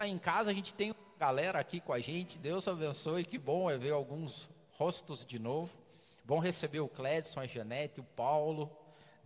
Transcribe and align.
está 0.00 0.08
em 0.08 0.18
casa, 0.18 0.50
a 0.50 0.54
gente 0.54 0.72
tem 0.72 0.94
galera 1.18 1.58
aqui 1.58 1.78
com 1.78 1.92
a 1.92 2.00
gente. 2.00 2.38
Deus 2.38 2.66
abençoe, 2.66 3.22
que 3.22 3.36
bom 3.36 3.70
é 3.70 3.76
ver 3.76 3.92
alguns 3.92 4.48
rostos 4.70 5.26
de 5.26 5.38
novo. 5.38 5.76
Bom 6.24 6.38
receber 6.38 6.80
o 6.80 6.88
Clédson, 6.88 7.38
a 7.38 7.46
Janete, 7.46 8.00
o 8.00 8.02
Paulo. 8.02 8.74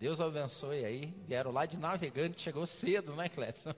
Deus 0.01 0.21
abençoe 0.21 0.85
aí. 0.85 1.15
Vieram 1.29 1.53
lá 1.53 1.65
de 1.65 1.79
navegante, 1.79 2.41
chegou 2.41 2.67
cedo, 2.67 3.15
né, 3.15 3.29
Clédson? 3.29 3.73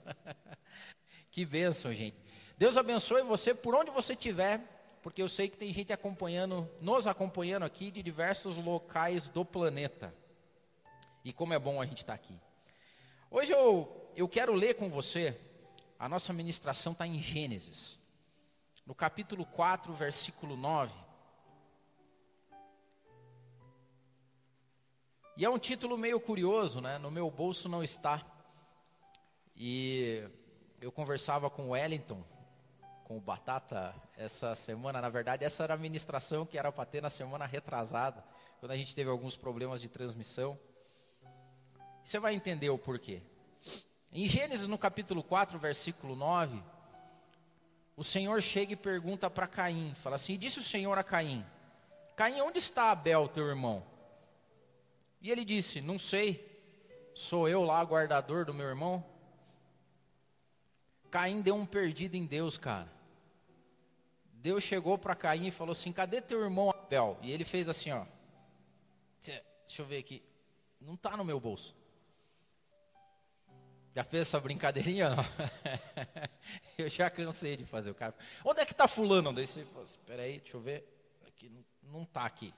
que 1.31 1.45
bênção, 1.45 1.93
gente. 1.93 2.17
Deus 2.57 2.79
abençoe 2.79 3.21
você 3.21 3.53
por 3.53 3.75
onde 3.75 3.91
você 3.91 4.15
estiver, 4.15 4.63
porque 5.03 5.21
eu 5.21 5.29
sei 5.29 5.51
que 5.51 5.59
tem 5.59 5.75
gente 5.75 5.93
acompanhando, 5.93 6.67
nos 6.81 7.07
acompanhando 7.07 7.65
aqui 7.65 7.91
de 7.91 8.03
diversos 8.03 8.57
locais 8.57 9.29
do 9.29 9.45
planeta. 9.45 10.15
E 11.23 11.31
como 11.31 11.53
é 11.53 11.59
bom 11.59 11.79
a 11.79 11.85
gente 11.85 11.99
estar 11.99 12.15
aqui. 12.15 12.41
Hoje 13.31 13.53
eu, 13.53 14.09
eu 14.17 14.27
quero 14.27 14.55
ler 14.55 14.77
com 14.77 14.89
você, 14.89 15.39
a 15.99 16.09
nossa 16.09 16.33
ministração 16.33 16.93
está 16.93 17.07
em 17.07 17.21
Gênesis, 17.21 17.99
no 18.85 18.95
capítulo 18.95 19.45
4, 19.47 19.93
versículo 19.95 20.57
9. 20.57 20.93
E 25.37 25.45
é 25.45 25.51
um 25.51 25.59
título 25.59 25.99
meio 25.99 26.19
curioso, 26.19 26.81
né? 26.81 26.97
No 26.99 27.11
meu 27.11 27.31
bolso 27.31 27.69
não 27.69 27.83
está. 27.83 28.25
E 29.55 30.27
eu 30.81 30.91
conversava 30.91 31.51
com 31.51 31.69
o 31.69 31.71
Wellington, 31.71 32.25
com 33.05 33.19
o 33.19 33.21
Batata, 33.21 33.95
essa 34.17 34.55
semana. 34.55 35.01
Na 35.01 35.09
verdade, 35.09 35.45
essa 35.45 35.63
era 35.63 35.75
a 35.75 35.79
ministração 35.79 36.47
que 36.47 36.59
era 36.59 36.73
para 36.73 36.87
ter 36.87 37.03
na 37.03 37.11
semana 37.11 37.45
retrasada, 37.45 38.25
quando 38.61 38.73
a 38.73 38.77
gente 38.77 38.95
teve 38.95 39.11
alguns 39.11 39.37
problemas 39.37 39.81
de 39.81 39.89
transmissão. 39.89 40.59
Você 42.03 42.19
vai 42.19 42.35
entender 42.35 42.71
o 42.71 42.79
porquê. 42.79 43.23
Em 44.13 44.27
Gênesis, 44.27 44.67
no 44.67 44.79
capítulo 44.79 45.23
4, 45.23 45.59
versículo 45.59 46.17
9, 46.17 46.63
o 47.97 48.05
Senhor 48.05 48.41
chega 48.43 48.73
e 48.73 48.77
pergunta 48.77 49.31
para 49.31 49.47
Caim: 49.47 49.95
fala 49.95 50.17
assim, 50.17 50.39
disse 50.39 50.59
o 50.59 50.63
Senhor 50.63 50.97
a 50.99 51.05
Caim: 51.05 51.45
Caim, 52.15 52.41
onde 52.41 52.59
está 52.59 52.91
Abel, 52.91 53.29
teu 53.29 53.47
irmão? 53.47 53.85
E 55.21 55.31
ele 55.31 55.45
disse: 55.45 55.81
Não 55.81 55.99
sei, 55.99 56.45
sou 57.15 57.49
eu 57.49 57.63
lá, 57.63 57.83
guardador 57.83 58.45
do 58.45 58.55
meu 58.55 58.67
irmão. 58.67 59.05
Caim 61.11 61.41
deu 61.41 61.55
um 61.55 61.67
perdido 61.67 62.17
em 62.17 62.27
Deus, 62.27 62.59
cara. 62.59 62.91
Deus 64.35 64.63
chegou 64.63 64.97
para 64.97 65.15
Caim 65.15 65.49
e 65.49 65.51
falou 65.51 65.73
assim: 65.73 65.93
Cadê 65.93 66.21
teu 66.21 66.43
irmão 66.43 66.71
Abel? 66.71 67.19
E 67.23 67.31
ele 67.31 67.45
fez 67.45 67.69
assim: 67.69 67.91
Ó, 67.91 68.05
deixa 69.21 69.43
eu 69.83 69.87
ver 69.87 69.99
aqui, 69.99 70.23
não 70.81 70.95
está 70.95 71.17
no 71.17 71.25
meu 71.25 71.41
bolso. 71.41 71.75
Já 73.97 74.05
fez 74.05 74.27
essa 74.27 74.39
brincadeirinha? 74.39 75.09
Não? 75.09 75.25
eu 76.77 76.87
já 76.87 77.09
cansei 77.09 77.57
de 77.57 77.65
fazer 77.65 77.91
o 77.91 77.95
cara. 77.95 78.15
Onde 78.45 78.61
é 78.61 78.67
que 78.67 78.73
está 78.73 78.87
fulano? 78.87 79.33
Daí 79.33 79.47
você 79.47 79.65
fala, 79.65 79.85
espera 79.87 80.23
aí, 80.23 80.39
deixa 80.39 80.55
eu 80.55 80.61
ver. 80.61 80.87
Aqui, 81.27 81.51
não 81.83 82.03
está 82.03 82.27
aqui. 82.27 82.53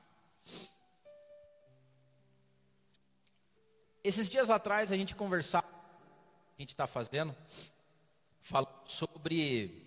Esses 4.03 4.29
dias 4.29 4.51
atrás 4.51 4.91
a 4.91 4.97
gente 4.97 5.15
conversava, 5.15 5.69
a 5.69 6.61
gente 6.61 6.71
está 6.71 6.89
fazendo, 6.89 7.37
falando 8.41 8.89
sobre 8.89 9.81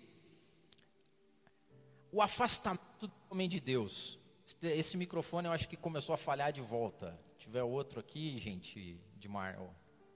o 2.10 2.22
afastamento 2.22 3.08
do 3.08 3.12
homem 3.28 3.46
de 3.46 3.60
Deus. 3.60 4.18
Esse 4.62 4.96
microfone 4.96 5.48
eu 5.48 5.52
acho 5.52 5.68
que 5.68 5.76
começou 5.76 6.14
a 6.14 6.18
falhar 6.18 6.50
de 6.50 6.62
volta. 6.62 7.14
Se 7.32 7.40
tiver 7.40 7.62
outro 7.62 8.00
aqui, 8.00 8.38
gente, 8.38 8.98
de 9.18 9.28
mar, 9.28 9.58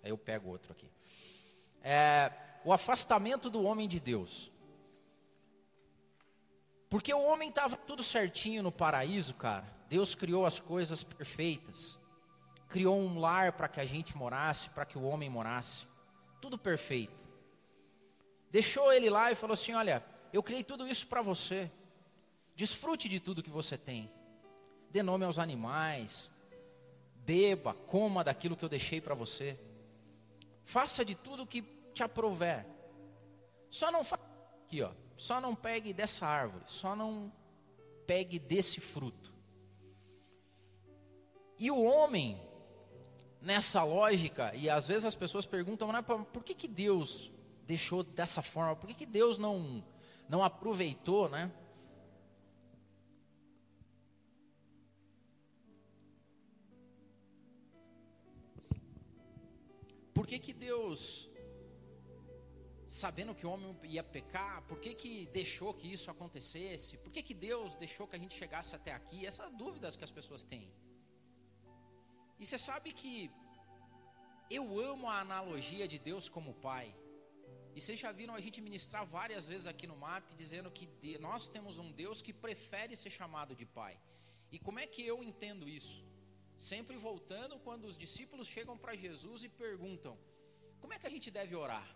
aí 0.06 0.12
eu 0.12 0.18
pego 0.18 0.48
outro 0.48 0.72
aqui. 0.72 0.90
É, 1.82 2.32
o 2.64 2.72
afastamento 2.72 3.50
do 3.50 3.62
homem 3.62 3.86
de 3.86 4.00
Deus. 4.00 4.50
Porque 6.88 7.12
o 7.12 7.22
homem 7.22 7.48
estava 7.48 7.76
tudo 7.76 8.02
certinho 8.02 8.62
no 8.62 8.72
paraíso, 8.72 9.34
cara. 9.34 9.66
Deus 9.88 10.14
criou 10.14 10.46
as 10.46 10.58
coisas 10.58 11.02
perfeitas 11.02 11.98
criou 12.68 12.98
um 12.98 13.18
lar 13.18 13.52
para 13.52 13.68
que 13.68 13.80
a 13.80 13.86
gente 13.86 14.16
morasse, 14.16 14.68
para 14.70 14.84
que 14.84 14.98
o 14.98 15.02
homem 15.02 15.28
morasse. 15.28 15.86
Tudo 16.40 16.58
perfeito. 16.58 17.16
Deixou 18.50 18.92
ele 18.92 19.10
lá 19.10 19.32
e 19.32 19.34
falou 19.34 19.54
assim: 19.54 19.74
Olha, 19.74 20.04
eu 20.32 20.42
criei 20.42 20.62
tudo 20.62 20.86
isso 20.86 21.06
para 21.06 21.22
você. 21.22 21.70
Desfrute 22.54 23.08
de 23.08 23.20
tudo 23.20 23.42
que 23.42 23.50
você 23.50 23.76
tem. 23.76 24.10
Dê 24.90 25.02
nome 25.02 25.24
aos 25.24 25.38
animais. 25.38 26.30
Beba, 27.16 27.74
coma 27.74 28.22
daquilo 28.22 28.56
que 28.56 28.64
eu 28.64 28.68
deixei 28.68 29.00
para 29.00 29.14
você. 29.14 29.58
Faça 30.66 31.04
de 31.04 31.14
tudo 31.14 31.46
que 31.46 31.62
te 31.94 32.02
aprouver. 32.02 32.66
Só 33.70 33.90
não 33.90 34.02
fa... 34.02 34.18
aqui, 34.64 34.82
ó. 34.82 34.90
Só 35.16 35.40
não 35.40 35.54
pegue 35.54 35.94
dessa 35.94 36.26
árvore. 36.26 36.64
Só 36.66 36.94
não 36.94 37.32
pegue 38.04 38.38
desse 38.38 38.80
fruto. 38.80 39.32
E 41.56 41.70
o 41.70 41.82
homem 41.82 42.42
nessa 43.40 43.84
lógica, 43.84 44.52
e 44.56 44.68
às 44.68 44.88
vezes 44.88 45.04
as 45.04 45.14
pessoas 45.14 45.46
perguntam, 45.46 45.86
mas 45.86 46.04
por 46.04 46.42
que, 46.42 46.52
que 46.52 46.66
Deus 46.66 47.30
deixou 47.64 48.02
dessa 48.02 48.42
forma? 48.42 48.74
Por 48.74 48.88
que, 48.88 48.94
que 48.94 49.06
Deus 49.06 49.38
não, 49.38 49.84
não 50.28 50.42
aproveitou, 50.42 51.28
né? 51.28 51.52
Por 60.26 60.30
que, 60.30 60.40
que 60.40 60.52
Deus, 60.52 61.30
sabendo 62.84 63.32
que 63.32 63.46
o 63.46 63.50
homem 63.50 63.72
ia 63.84 64.02
pecar, 64.02 64.60
por 64.62 64.80
que, 64.80 64.92
que 64.92 65.26
deixou 65.26 65.72
que 65.72 65.86
isso 65.86 66.10
acontecesse? 66.10 66.98
Por 66.98 67.12
que, 67.12 67.22
que 67.22 67.32
Deus 67.32 67.76
deixou 67.76 68.08
que 68.08 68.16
a 68.16 68.18
gente 68.18 68.34
chegasse 68.34 68.74
até 68.74 68.92
aqui? 68.92 69.24
Essas 69.24 69.52
dúvidas 69.52 69.94
que 69.94 70.02
as 70.02 70.10
pessoas 70.10 70.42
têm. 70.42 70.74
E 72.40 72.44
você 72.44 72.58
sabe 72.58 72.92
que 72.92 73.30
eu 74.50 74.80
amo 74.80 75.08
a 75.08 75.20
analogia 75.20 75.86
de 75.86 75.96
Deus 75.96 76.28
como 76.28 76.54
Pai. 76.54 76.92
E 77.72 77.80
vocês 77.80 77.96
já 77.96 78.10
viram 78.10 78.34
a 78.34 78.40
gente 78.40 78.60
ministrar 78.60 79.06
várias 79.06 79.46
vezes 79.46 79.68
aqui 79.68 79.86
no 79.86 79.96
MAP, 79.96 80.34
dizendo 80.34 80.72
que 80.72 80.88
nós 81.18 81.46
temos 81.46 81.78
um 81.78 81.92
Deus 81.92 82.20
que 82.20 82.32
prefere 82.32 82.96
ser 82.96 83.10
chamado 83.10 83.54
de 83.54 83.64
Pai. 83.64 83.96
E 84.50 84.58
como 84.58 84.80
é 84.80 84.88
que 84.88 85.06
eu 85.06 85.22
entendo 85.22 85.68
isso? 85.68 86.04
Sempre 86.56 86.96
voltando 86.96 87.58
quando 87.58 87.84
os 87.84 87.98
discípulos 87.98 88.46
chegam 88.46 88.76
para 88.78 88.94
Jesus 88.94 89.44
e 89.44 89.48
perguntam: 89.48 90.18
como 90.80 90.94
é 90.94 90.98
que 90.98 91.06
a 91.06 91.10
gente 91.10 91.30
deve 91.30 91.54
orar? 91.54 91.88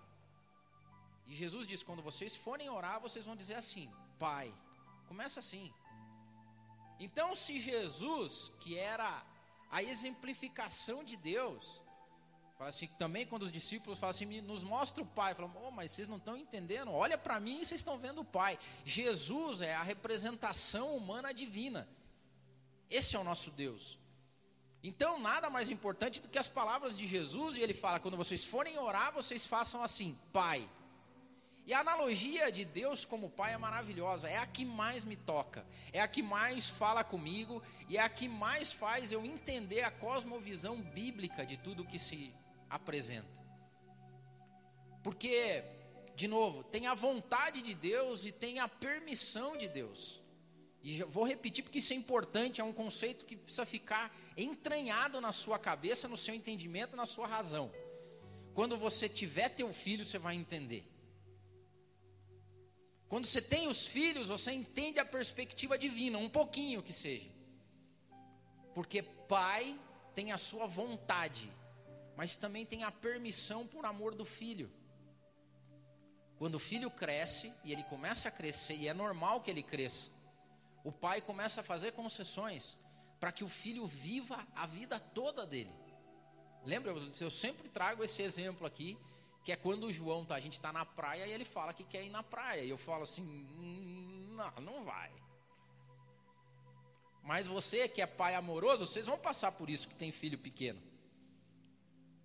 E 1.26 1.34
Jesus 1.34 1.66
diz: 1.66 1.82
quando 1.82 2.02
vocês 2.02 2.36
forem 2.36 2.68
orar, 2.68 3.00
vocês 3.00 3.24
vão 3.24 3.36
dizer 3.36 3.54
assim: 3.54 3.90
Pai. 4.18 4.52
Começa 5.06 5.40
assim. 5.40 5.72
Então, 6.98 7.34
se 7.34 7.58
Jesus, 7.58 8.52
que 8.60 8.76
era 8.78 9.24
a 9.70 9.82
exemplificação 9.82 11.02
de 11.04 11.16
Deus. 11.16 11.80
Fala 12.58 12.68
assim, 12.68 12.88
também 12.98 13.26
quando 13.26 13.44
os 13.44 13.52
discípulos 13.52 13.98
falam 13.98 14.10
assim, 14.10 14.40
nos 14.42 14.62
mostra 14.62 15.02
o 15.02 15.06
Pai, 15.06 15.34
falam, 15.34 15.50
oh, 15.64 15.70
mas 15.70 15.92
vocês 15.92 16.08
não 16.08 16.18
estão 16.18 16.36
entendendo, 16.36 16.90
olha 16.90 17.16
para 17.16 17.40
mim 17.40 17.60
e 17.60 17.64
vocês 17.64 17.80
estão 17.80 17.96
vendo 17.96 18.20
o 18.20 18.24
Pai. 18.24 18.58
Jesus 18.84 19.62
é 19.62 19.74
a 19.74 19.82
representação 19.82 20.94
humana 20.94 21.32
divina. 21.32 21.88
Esse 22.90 23.16
é 23.16 23.18
o 23.18 23.24
nosso 23.24 23.50
Deus. 23.52 23.99
Então, 24.82 25.20
nada 25.20 25.50
mais 25.50 25.70
importante 25.70 26.20
do 26.20 26.28
que 26.28 26.38
as 26.38 26.48
palavras 26.48 26.96
de 26.96 27.06
Jesus, 27.06 27.56
e 27.56 27.60
ele 27.60 27.74
fala: 27.74 28.00
quando 28.00 28.16
vocês 28.16 28.44
forem 28.44 28.78
orar, 28.78 29.12
vocês 29.12 29.46
façam 29.46 29.82
assim, 29.82 30.18
Pai. 30.32 30.68
E 31.66 31.74
a 31.74 31.80
analogia 31.80 32.50
de 32.50 32.64
Deus 32.64 33.04
como 33.04 33.30
Pai 33.30 33.52
é 33.52 33.58
maravilhosa, 33.58 34.28
é 34.28 34.38
a 34.38 34.46
que 34.46 34.64
mais 34.64 35.04
me 35.04 35.14
toca, 35.14 35.64
é 35.92 36.00
a 36.00 36.08
que 36.08 36.22
mais 36.22 36.68
fala 36.68 37.04
comigo 37.04 37.62
e 37.88 37.96
é 37.96 38.00
a 38.00 38.08
que 38.08 38.26
mais 38.26 38.72
faz 38.72 39.12
eu 39.12 39.24
entender 39.24 39.82
a 39.82 39.90
cosmovisão 39.90 40.80
bíblica 40.80 41.44
de 41.44 41.56
tudo 41.58 41.84
que 41.84 41.98
se 41.98 42.34
apresenta. 42.68 43.28
Porque, 45.04 45.62
de 46.16 46.26
novo, 46.26 46.64
tem 46.64 46.86
a 46.86 46.94
vontade 46.94 47.62
de 47.62 47.74
Deus 47.74 48.24
e 48.24 48.32
tem 48.32 48.58
a 48.58 48.68
permissão 48.68 49.56
de 49.56 49.68
Deus. 49.68 50.19
E 50.82 51.02
vou 51.02 51.24
repetir 51.24 51.62
porque 51.62 51.78
isso 51.78 51.92
é 51.92 51.96
importante, 51.96 52.60
é 52.60 52.64
um 52.64 52.72
conceito 52.72 53.26
que 53.26 53.36
precisa 53.36 53.66
ficar 53.66 54.14
entranhado 54.36 55.20
na 55.20 55.30
sua 55.30 55.58
cabeça, 55.58 56.08
no 56.08 56.16
seu 56.16 56.34
entendimento, 56.34 56.96
na 56.96 57.04
sua 57.04 57.26
razão. 57.26 57.70
Quando 58.54 58.78
você 58.78 59.08
tiver 59.08 59.50
teu 59.50 59.72
filho, 59.72 60.04
você 60.04 60.18
vai 60.18 60.34
entender. 60.34 60.84
Quando 63.08 63.26
você 63.26 63.42
tem 63.42 63.66
os 63.66 63.86
filhos, 63.86 64.28
você 64.28 64.52
entende 64.52 64.98
a 64.98 65.04
perspectiva 65.04 65.76
divina, 65.76 66.16
um 66.16 66.28
pouquinho 66.28 66.82
que 66.82 66.92
seja. 66.92 67.28
Porque 68.74 69.02
pai 69.02 69.78
tem 70.14 70.32
a 70.32 70.38
sua 70.38 70.66
vontade, 70.66 71.52
mas 72.16 72.36
também 72.36 72.64
tem 72.64 72.84
a 72.84 72.90
permissão 72.90 73.66
por 73.66 73.84
amor 73.84 74.14
do 74.14 74.24
filho. 74.24 74.70
Quando 76.38 76.54
o 76.54 76.58
filho 76.58 76.90
cresce 76.90 77.52
e 77.64 77.72
ele 77.72 77.82
começa 77.84 78.28
a 78.28 78.30
crescer, 78.30 78.76
e 78.76 78.88
é 78.88 78.94
normal 78.94 79.40
que 79.42 79.50
ele 79.50 79.62
cresça, 79.62 80.10
o 80.84 80.92
pai 80.92 81.20
começa 81.20 81.60
a 81.60 81.64
fazer 81.64 81.92
concessões 81.92 82.78
para 83.18 83.30
que 83.30 83.44
o 83.44 83.48
filho 83.48 83.86
viva 83.86 84.46
a 84.54 84.66
vida 84.66 84.98
toda 84.98 85.46
dele. 85.46 85.72
Lembra, 86.64 86.92
eu 87.20 87.30
sempre 87.30 87.68
trago 87.68 88.02
esse 88.02 88.22
exemplo 88.22 88.66
aqui, 88.66 88.98
que 89.44 89.52
é 89.52 89.56
quando 89.56 89.84
o 89.84 89.92
João, 89.92 90.24
tá, 90.24 90.34
a 90.34 90.40
gente 90.40 90.54
está 90.54 90.72
na 90.72 90.84
praia 90.84 91.26
e 91.26 91.32
ele 91.32 91.44
fala 91.44 91.72
que 91.72 91.84
quer 91.84 92.04
ir 92.04 92.10
na 92.10 92.22
praia. 92.22 92.62
E 92.62 92.70
eu 92.70 92.76
falo 92.76 93.04
assim: 93.04 93.22
hum, 93.22 94.34
não, 94.36 94.62
não 94.62 94.84
vai. 94.84 95.10
Mas 97.22 97.46
você 97.46 97.88
que 97.88 98.02
é 98.02 98.06
pai 98.06 98.34
amoroso, 98.34 98.86
vocês 98.86 99.06
vão 99.06 99.18
passar 99.18 99.52
por 99.52 99.68
isso 99.68 99.88
que 99.88 99.94
tem 99.94 100.10
filho 100.10 100.38
pequeno. 100.38 100.80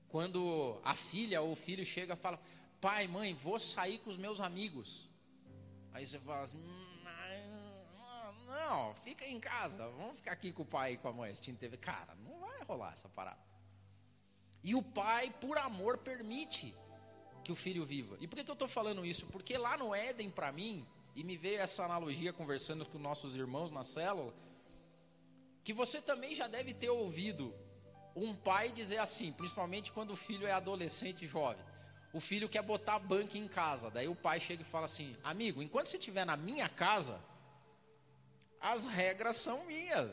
Quando 0.07 0.79
a 0.83 0.95
filha 0.95 1.41
ou 1.41 1.51
o 1.51 1.55
filho 1.55 1.85
chega 1.85 2.13
e 2.13 2.17
fala: 2.17 2.39
pai, 2.79 3.07
mãe, 3.07 3.33
vou 3.33 3.59
sair 3.59 3.99
com 3.99 4.09
os 4.09 4.17
meus 4.17 4.39
amigos. 4.39 5.09
Aí 5.93 6.05
você 6.05 6.19
fala 6.19 6.43
assim: 6.43 6.57
hum, 6.57 6.84
não, 8.55 8.93
fica 8.95 9.25
em 9.25 9.39
casa, 9.39 9.87
vamos 9.89 10.15
ficar 10.15 10.31
aqui 10.31 10.53
com 10.53 10.63
o 10.63 10.65
pai 10.65 10.93
e 10.93 10.97
com 10.97 11.09
a 11.09 11.13
mãe 11.13 11.31
assistindo 11.31 11.57
TV. 11.57 11.77
Cara, 11.77 12.15
não 12.23 12.39
vai 12.39 12.63
rolar 12.63 12.93
essa 12.93 13.09
parada. 13.09 13.43
E 14.63 14.73
o 14.73 14.81
pai, 14.81 15.29
por 15.41 15.57
amor, 15.57 15.97
permite 15.97 16.75
que 17.43 17.51
o 17.51 17.55
filho 17.55 17.85
viva. 17.85 18.17
E 18.19 18.27
por 18.27 18.35
que, 18.35 18.49
eu 18.49 18.53
estou 18.53 18.67
falando 18.67 19.05
isso? 19.05 19.27
Porque 19.27 19.57
lá 19.57 19.77
no 19.77 19.93
Éden, 19.93 20.31
para 20.31 20.51
mim, 20.51 20.85
e 21.15 21.23
me 21.23 21.37
veio 21.37 21.59
essa 21.59 21.83
analogia 21.83 22.33
conversando 22.33 22.85
com 22.85 22.97
nossos 22.97 23.35
irmãos 23.35 23.69
na 23.71 23.83
célula, 23.83 24.33
que 25.63 25.73
você 25.73 26.01
também 26.01 26.33
já 26.33 26.47
deve 26.47 26.73
ter 26.73 26.89
ouvido 26.89 27.53
um 28.15 28.33
pai 28.33 28.71
dizer 28.71 28.97
assim, 28.97 29.31
principalmente 29.33 29.91
quando 29.91 30.11
o 30.11 30.15
filho 30.15 30.47
é 30.47 30.51
adolescente 30.51 31.27
jovem. 31.27 31.63
O 32.13 32.19
filho 32.21 32.47
quer 32.47 32.63
botar 32.63 32.97
banco 32.97 33.37
em 33.37 33.47
casa, 33.47 33.91
daí 33.91 34.07
o 34.07 34.15
pai 34.15 34.39
chega 34.39 34.61
e 34.61 34.65
fala 34.65 34.85
assim: 34.85 35.17
Amigo, 35.21 35.61
enquanto 35.61 35.87
você 35.87 35.97
estiver 35.97 36.25
na 36.25 36.37
minha 36.37 36.69
casa, 36.69 37.21
as 38.59 38.87
regras 38.87 39.37
são 39.37 39.65
minhas. 39.65 40.09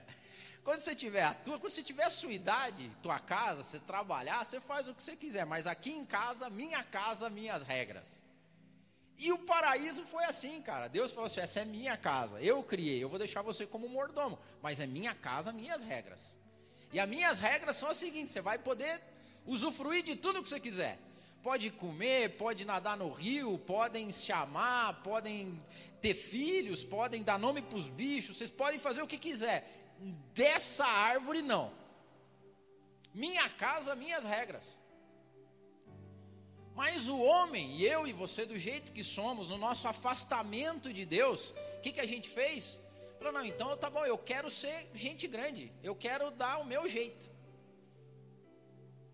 Quando 0.64 0.80
você 0.80 0.94
tiver 0.94 1.22
a 1.22 1.34
tua, 1.34 1.58
quando 1.58 1.70
você 1.70 1.82
tiver 1.82 2.04
a 2.04 2.10
sua 2.10 2.32
idade, 2.32 2.90
tua 3.02 3.18
casa, 3.18 3.62
você 3.62 3.78
trabalhar, 3.78 4.42
você 4.42 4.58
faz 4.62 4.88
o 4.88 4.94
que 4.94 5.02
você 5.02 5.14
quiser, 5.14 5.44
mas 5.44 5.66
aqui 5.66 5.90
em 5.90 6.06
casa, 6.06 6.48
minha 6.48 6.82
casa, 6.82 7.28
minhas 7.28 7.62
regras. 7.62 8.24
E 9.18 9.30
o 9.30 9.38
paraíso 9.40 10.04
foi 10.06 10.24
assim, 10.24 10.62
cara. 10.62 10.88
Deus 10.88 11.12
falou 11.12 11.26
assim: 11.26 11.40
essa 11.40 11.60
é 11.60 11.64
minha 11.66 11.98
casa, 11.98 12.40
eu 12.40 12.62
criei, 12.62 13.02
eu 13.02 13.10
vou 13.10 13.18
deixar 13.18 13.42
você 13.42 13.66
como 13.66 13.88
mordomo, 13.90 14.38
mas 14.62 14.80
é 14.80 14.86
minha 14.86 15.14
casa, 15.14 15.52
minhas 15.52 15.82
regras. 15.82 16.34
E 16.90 16.98
as 16.98 17.08
minhas 17.08 17.38
regras 17.38 17.76
são 17.76 17.90
as 17.90 17.98
seguintes: 17.98 18.32
você 18.32 18.40
vai 18.40 18.56
poder 18.56 19.02
usufruir 19.44 20.02
de 20.02 20.16
tudo 20.16 20.42
que 20.42 20.48
você 20.48 20.58
quiser. 20.58 20.98
Pode 21.44 21.70
comer, 21.70 22.38
pode 22.38 22.64
nadar 22.64 22.96
no 22.96 23.10
rio, 23.10 23.58
podem 23.58 24.10
se 24.10 24.32
amar, 24.32 25.02
podem 25.02 25.62
ter 26.00 26.14
filhos, 26.14 26.82
podem 26.82 27.22
dar 27.22 27.38
nome 27.38 27.60
para 27.60 27.76
os 27.76 27.86
bichos, 27.86 28.38
vocês 28.38 28.48
podem 28.48 28.80
fazer 28.80 29.02
o 29.02 29.06
que 29.06 29.18
quiser 29.18 29.58
dessa 30.32 30.86
árvore 30.86 31.42
não. 31.42 31.72
Minha 33.12 33.48
casa, 33.48 33.94
minhas 33.94 34.24
regras. 34.24 34.78
Mas 36.74 37.08
o 37.08 37.20
homem, 37.20 37.76
e 37.76 37.86
eu 37.86 38.06
e 38.06 38.12
você, 38.12 38.46
do 38.46 38.58
jeito 38.58 38.90
que 38.90 39.04
somos, 39.04 39.48
no 39.48 39.58
nosso 39.58 39.86
afastamento 39.86 40.94
de 40.94 41.04
Deus, 41.04 41.50
o 41.76 41.80
que, 41.82 41.92
que 41.92 42.00
a 42.00 42.06
gente 42.06 42.28
fez? 42.28 42.80
Falou, 43.18 43.34
não, 43.34 43.44
então 43.44 43.76
tá 43.76 43.88
bom, 43.88 44.06
eu 44.06 44.16
quero 44.18 44.50
ser 44.50 44.90
gente 44.94 45.28
grande, 45.28 45.70
eu 45.82 45.94
quero 45.94 46.30
dar 46.30 46.58
o 46.58 46.64
meu 46.64 46.88
jeito. 46.88 47.33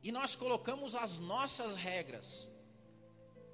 E 0.03 0.11
nós 0.11 0.35
colocamos 0.35 0.95
as 0.95 1.19
nossas 1.19 1.77
regras, 1.77 2.49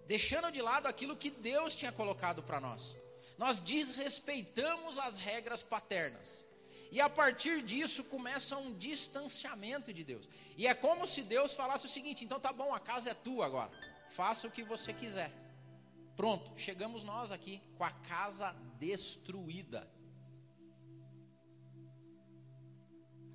deixando 0.06 0.50
de 0.50 0.62
lado 0.62 0.86
aquilo 0.86 1.16
que 1.16 1.30
Deus 1.30 1.74
tinha 1.74 1.90
colocado 1.90 2.42
para 2.42 2.60
nós. 2.60 2.96
Nós 3.36 3.60
desrespeitamos 3.60 4.98
as 4.98 5.16
regras 5.16 5.62
paternas. 5.62 6.46
E 6.90 7.00
a 7.00 7.10
partir 7.10 7.62
disso 7.62 8.04
começa 8.04 8.56
um 8.56 8.72
distanciamento 8.72 9.92
de 9.92 10.04
Deus. 10.04 10.28
E 10.56 10.66
é 10.66 10.74
como 10.74 11.06
se 11.06 11.22
Deus 11.22 11.54
falasse 11.54 11.86
o 11.86 11.90
seguinte: 11.90 12.24
então 12.24 12.38
tá 12.38 12.52
bom, 12.52 12.72
a 12.72 12.80
casa 12.80 13.10
é 13.10 13.14
tua 13.14 13.44
agora. 13.44 13.70
Faça 14.10 14.46
o 14.46 14.50
que 14.50 14.62
você 14.62 14.92
quiser. 14.92 15.32
Pronto, 16.16 16.50
chegamos 16.56 17.02
nós 17.02 17.32
aqui 17.32 17.60
com 17.76 17.84
a 17.84 17.90
casa 17.90 18.52
destruída. 18.78 19.86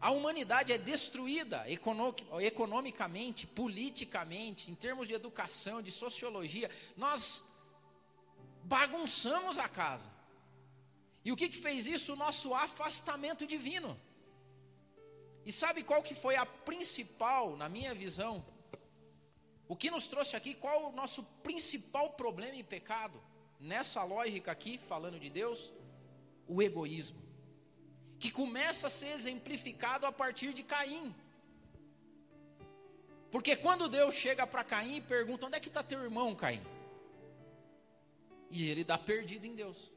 A 0.01 0.09
humanidade 0.09 0.74
é 0.74 0.80
destruída 0.80 1.63
economicamente, 2.42 3.45
politicamente, 3.45 4.71
em 4.71 4.75
termos 4.75 5.07
de 5.07 5.13
educação, 5.13 5.80
de 5.80 5.92
sociologia. 5.92 6.71
Nós 6.98 7.45
bagunçamos 8.63 9.59
a 9.59 9.69
casa. 9.69 10.12
E 11.24 11.31
o 11.31 11.36
que, 11.36 11.48
que 11.50 11.57
fez 11.57 11.86
isso? 11.86 12.13
O 12.13 12.15
nosso 12.15 12.51
afastamento 12.56 13.45
divino. 13.45 13.95
E 15.45 15.51
sabe 15.51 15.83
qual 15.83 16.01
que 16.01 16.15
foi 16.15 16.36
a 16.36 16.47
principal, 16.47 17.56
na 17.56 17.69
minha 17.69 17.94
visão? 17.94 18.44
O 19.68 19.75
que 19.75 19.92
nos 19.92 20.07
trouxe 20.07 20.36
aqui, 20.36 20.56
qual 20.56 20.89
o 20.89 20.95
nosso 20.95 21.24
principal 21.44 22.13
problema 22.13 22.56
e 22.56 22.63
pecado? 22.63 23.21
Nessa 23.59 24.04
lógica 24.04 24.51
aqui, 24.51 24.80
falando 24.80 25.19
de 25.19 25.30
Deus, 25.30 25.71
o 26.47 26.59
egoísmo. 26.59 27.31
Que 28.21 28.29
começa 28.31 28.88
a 28.88 28.89
ser 29.00 29.12
exemplificado 29.19 30.06
a 30.06 30.12
partir 30.12 30.53
de 30.57 30.63
Caim. 30.71 31.15
Porque 33.31 33.56
quando 33.56 33.89
Deus 33.89 34.13
chega 34.13 34.45
para 34.45 34.63
Caim 34.63 34.97
e 34.97 35.01
pergunta: 35.01 35.47
onde 35.47 35.57
é 35.57 35.59
que 35.59 35.69
está 35.69 35.81
teu 35.81 36.01
irmão, 36.03 36.35
Caim? 36.35 36.63
E 38.51 38.69
ele 38.69 38.83
dá 38.83 38.97
perdido 38.97 39.45
em 39.47 39.56
Deus. 39.56 39.89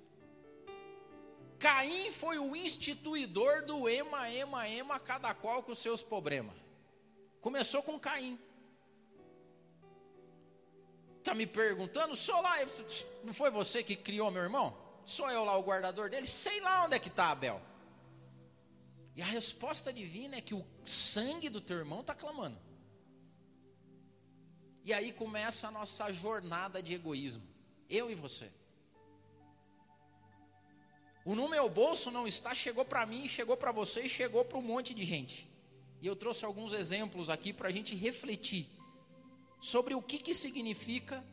Caim 1.59 2.11
foi 2.11 2.39
o 2.39 2.57
instituidor 2.57 3.67
do 3.67 3.89
ema, 3.89 4.31
ema, 4.31 4.69
ema, 4.69 4.99
cada 4.99 5.35
qual 5.35 5.63
com 5.63 5.75
seus 5.75 6.03
problemas. 6.03 6.57
Começou 7.43 7.83
com 7.83 8.01
Caim. 8.09 8.39
Está 11.19 11.35
me 11.35 11.47
perguntando? 11.47 12.17
Sou 12.17 12.41
lá, 12.41 12.55
não 13.23 13.35
foi 13.35 13.51
você 13.51 13.83
que 13.83 13.97
criou 13.97 14.31
meu 14.31 14.43
irmão? 14.43 14.75
Sou 15.05 15.31
eu 15.31 15.45
lá 15.45 15.57
o 15.59 15.63
guardador 15.63 16.09
dele? 16.09 16.27
Sei 16.27 16.61
lá 16.61 16.85
onde 16.87 16.97
é 16.97 16.99
que 16.99 17.09
está 17.09 17.31
Abel. 17.31 17.61
E 19.15 19.23
a 19.23 19.27
resposta 19.27 19.93
divina 19.93 20.37
é 20.37 20.41
que 20.41 20.55
o 20.55 20.65
sangue 20.85 21.49
do 21.49 21.61
teu 21.61 21.79
irmão 21.79 22.01
está 22.01 22.15
clamando. 22.15 22.59
E 24.83 24.93
aí 24.93 25.13
começa 25.13 25.69
a 25.69 25.71
nossa 25.71 26.13
jornada 26.13 26.83
de 26.83 26.95
egoísmo. 26.95 27.47
Eu 27.89 28.11
e 28.11 28.15
você. 28.15 28.51
O 31.25 31.35
no 31.35 31.49
meu 31.49 31.71
bolso 31.71 32.11
não 32.11 32.27
está, 32.27 32.55
chegou 32.55 32.85
para 32.85 33.07
mim, 33.07 33.27
chegou 33.27 33.57
para 33.57 33.73
você 33.73 34.03
e 34.03 34.09
chegou 34.09 34.45
para 34.45 34.59
um 34.59 34.63
monte 34.63 34.93
de 34.93 35.05
gente. 35.05 35.49
E 36.03 36.07
eu 36.07 36.15
trouxe 36.15 36.45
alguns 36.45 36.75
exemplos 36.75 37.31
aqui 37.31 37.53
para 37.53 37.69
a 37.69 37.73
gente 37.73 37.95
refletir 37.95 38.69
sobre 39.59 39.95
o 39.95 40.03
que, 40.03 40.19
que 40.19 40.35
significa 40.35 41.25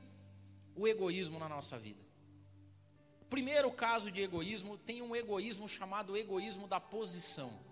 o 0.76 0.88
egoísmo 0.88 1.38
na 1.38 1.50
nossa 1.50 1.78
vida. 1.78 2.00
Primeiro 3.30 3.70
caso 3.72 4.10
de 4.10 4.22
egoísmo, 4.22 4.78
tem 4.78 5.02
um 5.02 5.14
egoísmo 5.14 5.68
chamado 5.68 6.16
egoísmo 6.16 6.68
da 6.68 6.80
posição. 6.80 7.71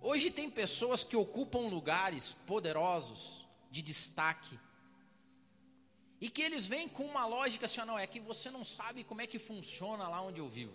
Hoje 0.00 0.30
tem 0.30 0.48
pessoas 0.48 1.04
que 1.04 1.16
ocupam 1.16 1.68
lugares 1.68 2.32
poderosos, 2.46 3.46
de 3.70 3.82
destaque, 3.82 4.58
e 6.20 6.28
que 6.28 6.42
eles 6.42 6.66
vêm 6.66 6.88
com 6.88 7.04
uma 7.04 7.26
lógica 7.26 7.66
assim, 7.66 7.80
não, 7.80 7.98
é 7.98 8.06
que 8.06 8.20
você 8.20 8.50
não 8.50 8.64
sabe 8.64 9.04
como 9.04 9.20
é 9.20 9.26
que 9.26 9.38
funciona 9.38 10.08
lá 10.08 10.20
onde 10.20 10.40
eu 10.40 10.48
vivo. 10.48 10.74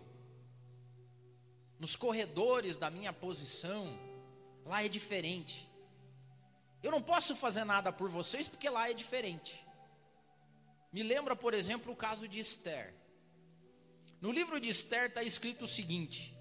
Nos 1.79 1.95
corredores 1.95 2.77
da 2.77 2.89
minha 2.89 3.11
posição, 3.11 3.97
lá 4.65 4.83
é 4.83 4.87
diferente. 4.87 5.69
Eu 6.81 6.91
não 6.91 7.01
posso 7.01 7.35
fazer 7.35 7.63
nada 7.63 7.91
por 7.91 8.09
vocês 8.09 8.47
porque 8.47 8.69
lá 8.69 8.89
é 8.89 8.93
diferente. 8.93 9.65
Me 10.91 11.03
lembra, 11.03 11.35
por 11.35 11.53
exemplo, 11.53 11.91
o 11.91 11.95
caso 11.95 12.27
de 12.27 12.39
Esther. 12.39 12.93
No 14.21 14.31
livro 14.31 14.59
de 14.59 14.69
Esther 14.69 15.09
está 15.09 15.21
escrito 15.21 15.65
o 15.65 15.67
seguinte, 15.67 16.34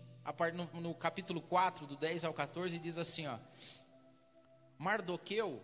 no, 0.55 0.81
no 0.81 0.95
capítulo 0.95 1.41
4, 1.41 1.87
do 1.87 1.97
10 1.97 2.25
ao 2.25 2.33
14, 2.33 2.79
diz 2.79 2.99
assim: 2.99 3.27
ó, 3.27 3.39
Mardoqueu, 4.79 5.63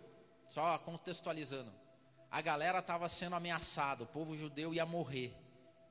só 0.48 0.78
contextualizando, 0.78 1.72
a 2.30 2.40
galera 2.40 2.78
estava 2.80 3.08
sendo 3.08 3.36
ameaçada, 3.36 4.04
o 4.04 4.06
povo 4.06 4.36
judeu 4.36 4.74
ia 4.74 4.86
morrer. 4.86 5.34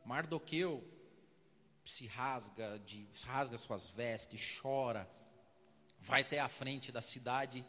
Mardoqueu 0.06 0.84
se 1.84 2.06
rasga, 2.08 2.80
de, 2.80 3.08
rasga 3.26 3.58
suas 3.58 3.88
vestes, 3.88 4.60
chora, 4.62 5.10
vai 6.00 6.22
até 6.22 6.40
a 6.40 6.48
frente 6.48 6.92
da 6.92 7.02
cidade 7.02 7.66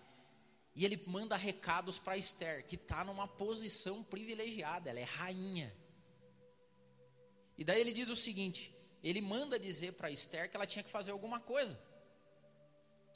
e 0.74 0.84
ele 0.84 1.02
manda 1.06 1.36
recados 1.36 1.98
para 1.98 2.16
Esther, 2.16 2.66
que 2.66 2.76
está 2.76 3.04
numa 3.04 3.26
posição 3.26 4.02
privilegiada, 4.02 4.88
ela 4.88 5.00
é 5.00 5.04
rainha. 5.04 5.74
E 7.58 7.64
daí 7.64 7.80
ele 7.80 7.92
diz 7.92 8.08
o 8.08 8.16
seguinte: 8.16 8.74
ele 9.02 9.20
manda 9.20 9.58
dizer 9.58 9.92
para 9.92 10.10
Esther 10.10 10.50
que 10.50 10.56
ela 10.56 10.66
tinha 10.66 10.82
que 10.82 10.90
fazer 10.90 11.10
alguma 11.10 11.40
coisa. 11.40 11.78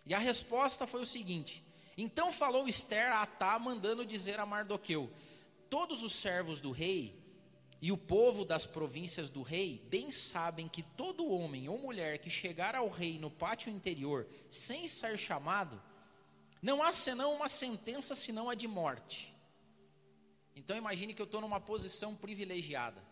E 0.07 0.15
a 0.15 0.19
resposta 0.19 0.87
foi 0.87 1.01
o 1.03 1.07
seguinte: 1.07 1.65
então 1.97 2.33
falou 2.33 2.69
Esther 2.69 3.13
a 3.13 3.23
Atá, 3.23 3.59
mandando 3.59 4.05
dizer 4.05 4.41
a 4.41 4.47
Mardoqueu: 4.47 5.13
todos 5.71 6.03
os 6.03 6.15
servos 6.15 6.61
do 6.61 6.71
rei 6.71 7.23
e 7.81 7.93
o 7.93 7.99
povo 7.99 8.45
das 8.45 8.65
províncias 8.65 9.31
do 9.31 9.43
rei 9.43 9.87
bem 9.91 10.11
sabem 10.11 10.69
que 10.69 10.83
todo 10.83 11.29
homem 11.29 11.69
ou 11.69 11.79
mulher 11.79 12.19
que 12.19 12.31
chegar 12.31 12.75
ao 12.75 12.89
rei 12.89 13.19
no 13.19 13.31
pátio 13.31 13.71
interior 13.71 14.27
sem 14.51 14.87
ser 14.87 15.19
chamado, 15.19 15.83
não 16.63 16.83
há 16.83 16.93
senão 16.93 17.35
uma 17.35 17.49
sentença 17.49 18.15
senão 18.15 18.49
a 18.49 18.55
de 18.55 18.67
morte. 18.67 19.35
Então 20.57 20.77
imagine 20.77 21.13
que 21.13 21.21
eu 21.21 21.27
estou 21.27 21.41
numa 21.41 21.61
posição 21.61 22.15
privilegiada. 22.15 23.03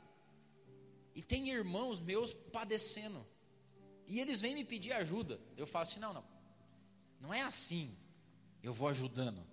E 1.15 1.23
tem 1.23 1.51
irmãos 1.51 2.01
meus 2.01 2.33
padecendo. 2.33 3.27
E 4.07 4.21
eles 4.21 4.41
vêm 4.41 4.55
me 4.55 4.65
pedir 4.65 4.93
ajuda. 4.93 5.41
Eu 5.57 5.67
falo 5.67 5.85
assim: 5.85 6.01
não, 6.01 6.13
não. 6.13 6.25
Não 7.21 7.35
é 7.35 7.43
assim. 7.43 7.97
Eu 8.63 8.73
vou 8.73 8.89
ajudando. 8.89 9.45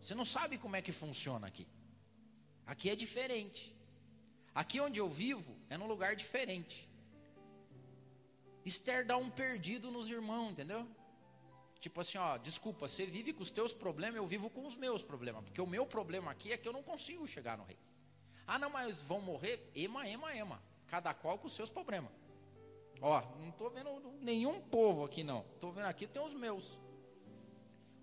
Você 0.00 0.14
não 0.14 0.24
sabe 0.24 0.58
como 0.58 0.76
é 0.76 0.82
que 0.82 0.92
funciona 0.92 1.46
aqui. 1.46 1.66
Aqui 2.66 2.90
é 2.90 2.96
diferente. 2.96 3.74
Aqui 4.54 4.80
onde 4.80 4.98
eu 5.00 5.08
vivo 5.08 5.56
é 5.70 5.76
num 5.76 5.86
lugar 5.86 6.14
diferente. 6.14 6.88
Esther 8.64 9.06
dá 9.06 9.16
um 9.16 9.30
perdido 9.30 9.90
nos 9.90 10.08
irmãos, 10.08 10.52
entendeu? 10.52 10.86
Tipo 11.80 12.00
assim, 12.00 12.16
ó, 12.18 12.38
desculpa, 12.38 12.86
você 12.86 13.04
vive 13.06 13.32
com 13.32 13.42
os 13.42 13.50
teus 13.50 13.72
problemas, 13.72 14.16
eu 14.16 14.26
vivo 14.26 14.48
com 14.48 14.66
os 14.66 14.76
meus 14.76 15.02
problemas. 15.02 15.42
Porque 15.44 15.60
o 15.60 15.66
meu 15.66 15.84
problema 15.84 16.30
aqui 16.30 16.52
é 16.52 16.56
que 16.56 16.68
eu 16.68 16.72
não 16.72 16.82
consigo 16.82 17.26
chegar 17.26 17.58
no 17.58 17.64
rei. 17.64 17.78
Ah, 18.46 18.58
não, 18.58 18.70
mas 18.70 19.00
vão 19.00 19.20
morrer? 19.20 19.70
Ema, 19.74 20.06
ema, 20.06 20.34
ema. 20.34 20.62
Cada 20.92 21.14
qual 21.14 21.38
com 21.38 21.46
os 21.46 21.54
seus 21.54 21.70
problemas. 21.70 22.10
Ó, 23.00 23.22
não 23.40 23.48
estou 23.48 23.70
vendo 23.70 23.98
nenhum 24.20 24.60
povo 24.60 25.06
aqui, 25.06 25.24
não. 25.24 25.42
Estou 25.54 25.72
vendo 25.72 25.86
aqui, 25.86 26.06
tem 26.06 26.20
os 26.20 26.34
meus. 26.34 26.78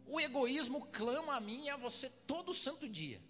O 0.08 0.20
egoísmo 0.20 0.88
clama 0.88 1.36
a 1.36 1.40
mim 1.40 1.66
e 1.66 1.70
a 1.70 1.78
você 1.78 2.10
todo 2.26 2.52
santo 2.52 2.90
dia. 2.90 3.22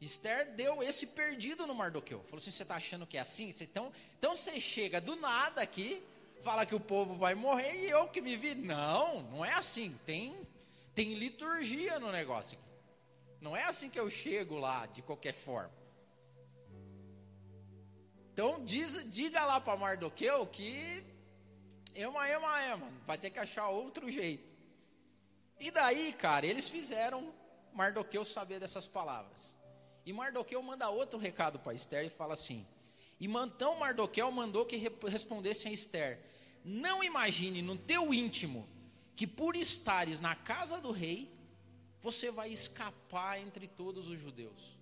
Esther 0.00 0.54
deu 0.54 0.82
esse 0.82 1.08
perdido 1.08 1.66
no 1.66 1.74
Mardoqueu. 1.74 2.22
Falou 2.22 2.38
assim: 2.38 2.50
você 2.50 2.62
está 2.62 2.76
achando 2.76 3.06
que 3.06 3.18
é 3.18 3.20
assim? 3.20 3.52
Então, 3.60 3.92
então 4.18 4.34
você 4.34 4.58
chega 4.58 4.98
do 4.98 5.14
nada 5.14 5.60
aqui, 5.60 6.02
fala 6.42 6.64
que 6.64 6.74
o 6.74 6.80
povo 6.80 7.14
vai 7.14 7.34
morrer 7.34 7.74
e 7.76 7.90
eu 7.90 8.08
que 8.08 8.22
me 8.22 8.38
vi. 8.38 8.54
Não, 8.54 9.22
não 9.24 9.44
é 9.44 9.52
assim. 9.52 9.94
Tem, 10.06 10.34
tem 10.94 11.12
liturgia 11.12 11.98
no 11.98 12.10
negócio 12.10 12.56
aqui. 12.56 12.70
Não 13.38 13.54
é 13.54 13.64
assim 13.64 13.90
que 13.90 14.00
eu 14.00 14.08
chego 14.08 14.56
lá 14.56 14.86
de 14.86 15.02
qualquer 15.02 15.34
forma. 15.34 15.83
Então 18.34 18.64
diz, 18.64 19.08
diga 19.12 19.44
lá 19.44 19.60
para 19.60 19.78
Mardoqueu 19.78 20.44
que 20.48 21.04
ema, 21.94 22.28
ema, 22.28 22.62
ema. 22.64 22.88
Vai 23.06 23.16
ter 23.16 23.30
que 23.30 23.38
achar 23.38 23.68
outro 23.68 24.10
jeito. 24.10 24.44
E 25.60 25.70
daí, 25.70 26.12
cara, 26.12 26.44
eles 26.44 26.68
fizeram 26.68 27.32
Mardoqueu 27.72 28.24
saber 28.24 28.58
dessas 28.58 28.88
palavras. 28.88 29.56
E 30.04 30.12
Mardoqueu 30.12 30.60
manda 30.64 30.90
outro 30.90 31.16
recado 31.16 31.60
para 31.60 31.74
Esther 31.74 32.06
e 32.06 32.10
fala 32.10 32.34
assim: 32.34 32.66
E 33.20 33.26
então 33.26 33.76
Mardoqueu 33.76 34.28
mandou 34.32 34.66
que 34.66 34.82
respondesse 35.06 35.68
a 35.68 35.70
Esther: 35.70 36.18
Não 36.64 37.04
imagine 37.04 37.62
no 37.62 37.78
teu 37.78 38.12
íntimo 38.12 38.68
que 39.14 39.28
por 39.28 39.54
estares 39.54 40.18
na 40.18 40.34
casa 40.34 40.80
do 40.80 40.90
rei, 40.90 41.32
você 42.02 42.32
vai 42.32 42.50
escapar 42.50 43.40
entre 43.40 43.68
todos 43.68 44.08
os 44.08 44.18
judeus. 44.18 44.76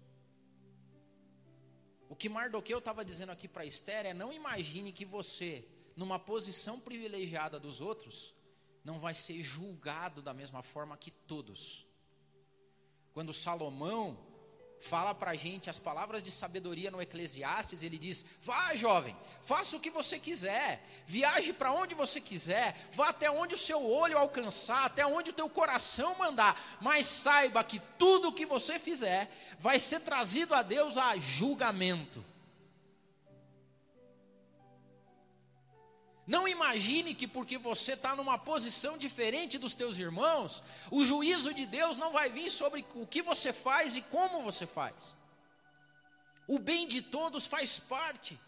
O 2.12 2.14
que 2.14 2.28
Mardoqueu 2.28 2.76
estava 2.76 3.02
dizendo 3.02 3.32
aqui 3.32 3.48
para 3.48 3.64
Esther 3.64 4.04
é: 4.04 4.12
não 4.12 4.30
imagine 4.30 4.92
que 4.92 5.02
você, 5.02 5.66
numa 5.96 6.18
posição 6.18 6.78
privilegiada 6.78 7.58
dos 7.58 7.80
outros, 7.80 8.34
não 8.84 9.00
vai 9.00 9.14
ser 9.14 9.42
julgado 9.42 10.20
da 10.20 10.34
mesma 10.34 10.62
forma 10.62 10.94
que 10.94 11.10
todos. 11.10 11.86
Quando 13.14 13.32
Salomão 13.32 14.18
fala 14.82 15.14
para 15.14 15.30
a 15.30 15.36
gente 15.36 15.70
as 15.70 15.78
palavras 15.78 16.22
de 16.22 16.30
sabedoria 16.30 16.90
no 16.90 17.00
Eclesiastes, 17.00 17.82
ele 17.82 17.96
diz: 17.96 18.24
vá, 18.42 18.74
jovem, 18.74 19.16
faça 19.40 19.76
o 19.76 19.80
que 19.80 19.90
você 19.90 20.18
quiser, 20.18 20.84
viaje 21.06 21.52
para 21.52 21.72
onde 21.72 21.94
você 21.94 22.20
quiser, 22.20 22.76
vá 22.92 23.10
até 23.10 23.30
onde 23.30 23.54
o 23.54 23.58
seu 23.58 23.82
olho 23.88 24.18
alcançar, 24.18 24.84
até 24.84 25.06
onde 25.06 25.30
o 25.30 25.34
teu 25.34 25.48
coração 25.48 26.16
mandar, 26.18 26.78
mas 26.80 27.06
saiba 27.06 27.62
que 27.62 27.80
tudo 27.96 28.28
o 28.28 28.32
que 28.32 28.44
você 28.44 28.78
fizer 28.78 29.30
vai 29.58 29.78
ser 29.78 30.00
trazido 30.00 30.52
a 30.52 30.62
Deus 30.62 30.96
a 30.96 31.16
julgamento. 31.16 32.31
Não 36.34 36.48
imagine 36.48 37.14
que 37.14 37.26
porque 37.26 37.58
você 37.58 37.92
está 37.92 38.16
numa 38.16 38.38
posição 38.38 38.96
diferente 38.96 39.58
dos 39.58 39.74
teus 39.74 39.98
irmãos, 39.98 40.62
o 40.90 41.04
juízo 41.04 41.52
de 41.52 41.66
Deus 41.66 41.98
não 41.98 42.10
vai 42.10 42.30
vir 42.30 42.48
sobre 42.48 42.86
o 42.94 43.06
que 43.06 43.20
você 43.20 43.52
faz 43.52 43.96
e 43.96 44.00
como 44.00 44.40
você 44.40 44.66
faz. 44.66 45.14
O 46.48 46.58
bem 46.58 46.88
de 46.88 47.02
todos 47.02 47.44
faz 47.44 47.78
parte. 47.78 48.40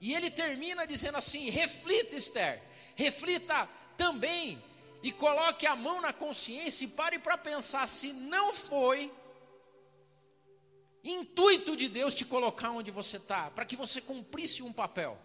E 0.00 0.14
ele 0.14 0.30
termina 0.30 0.86
dizendo 0.86 1.18
assim: 1.18 1.50
reflita, 1.50 2.14
Esther, 2.14 2.62
reflita 2.94 3.68
também, 3.96 4.62
e 5.02 5.10
coloque 5.10 5.66
a 5.66 5.74
mão 5.74 6.00
na 6.00 6.12
consciência 6.12 6.84
e 6.84 6.88
pare 6.88 7.18
para 7.18 7.36
pensar 7.36 7.88
se 7.88 8.12
não 8.12 8.54
foi 8.54 9.12
intuito 11.02 11.76
de 11.76 11.88
Deus 11.88 12.14
te 12.14 12.24
colocar 12.24 12.70
onde 12.70 12.90
você 12.90 13.16
está, 13.16 13.50
para 13.50 13.64
que 13.64 13.76
você 13.76 14.00
cumprisse 14.00 14.62
um 14.62 14.72
papel. 14.72 15.18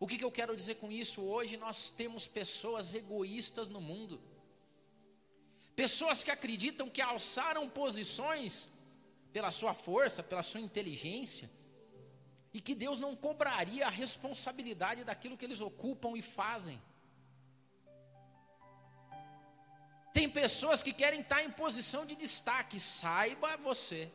O 0.00 0.06
que, 0.06 0.16
que 0.16 0.24
eu 0.24 0.30
quero 0.30 0.56
dizer 0.56 0.76
com 0.76 0.90
isso? 0.90 1.22
Hoje 1.22 1.56
nós 1.56 1.90
temos 1.90 2.26
pessoas 2.26 2.94
egoístas 2.94 3.68
no 3.68 3.80
mundo, 3.80 4.20
pessoas 5.74 6.22
que 6.22 6.30
acreditam 6.30 6.88
que 6.88 7.02
alçaram 7.02 7.68
posições 7.68 8.68
pela 9.32 9.50
sua 9.50 9.74
força, 9.74 10.22
pela 10.22 10.42
sua 10.42 10.60
inteligência, 10.60 11.50
e 12.52 12.60
que 12.60 12.74
Deus 12.74 13.00
não 13.00 13.14
cobraria 13.14 13.86
a 13.86 13.90
responsabilidade 13.90 15.04
daquilo 15.04 15.36
que 15.36 15.44
eles 15.44 15.60
ocupam 15.60 16.16
e 16.16 16.22
fazem. 16.22 16.80
Tem 20.18 20.28
pessoas 20.28 20.82
que 20.82 20.92
querem 20.92 21.20
estar 21.20 21.44
em 21.44 21.50
posição 21.52 22.04
de 22.04 22.16
destaque. 22.16 22.80
Saiba 22.80 23.56
você 23.58 24.10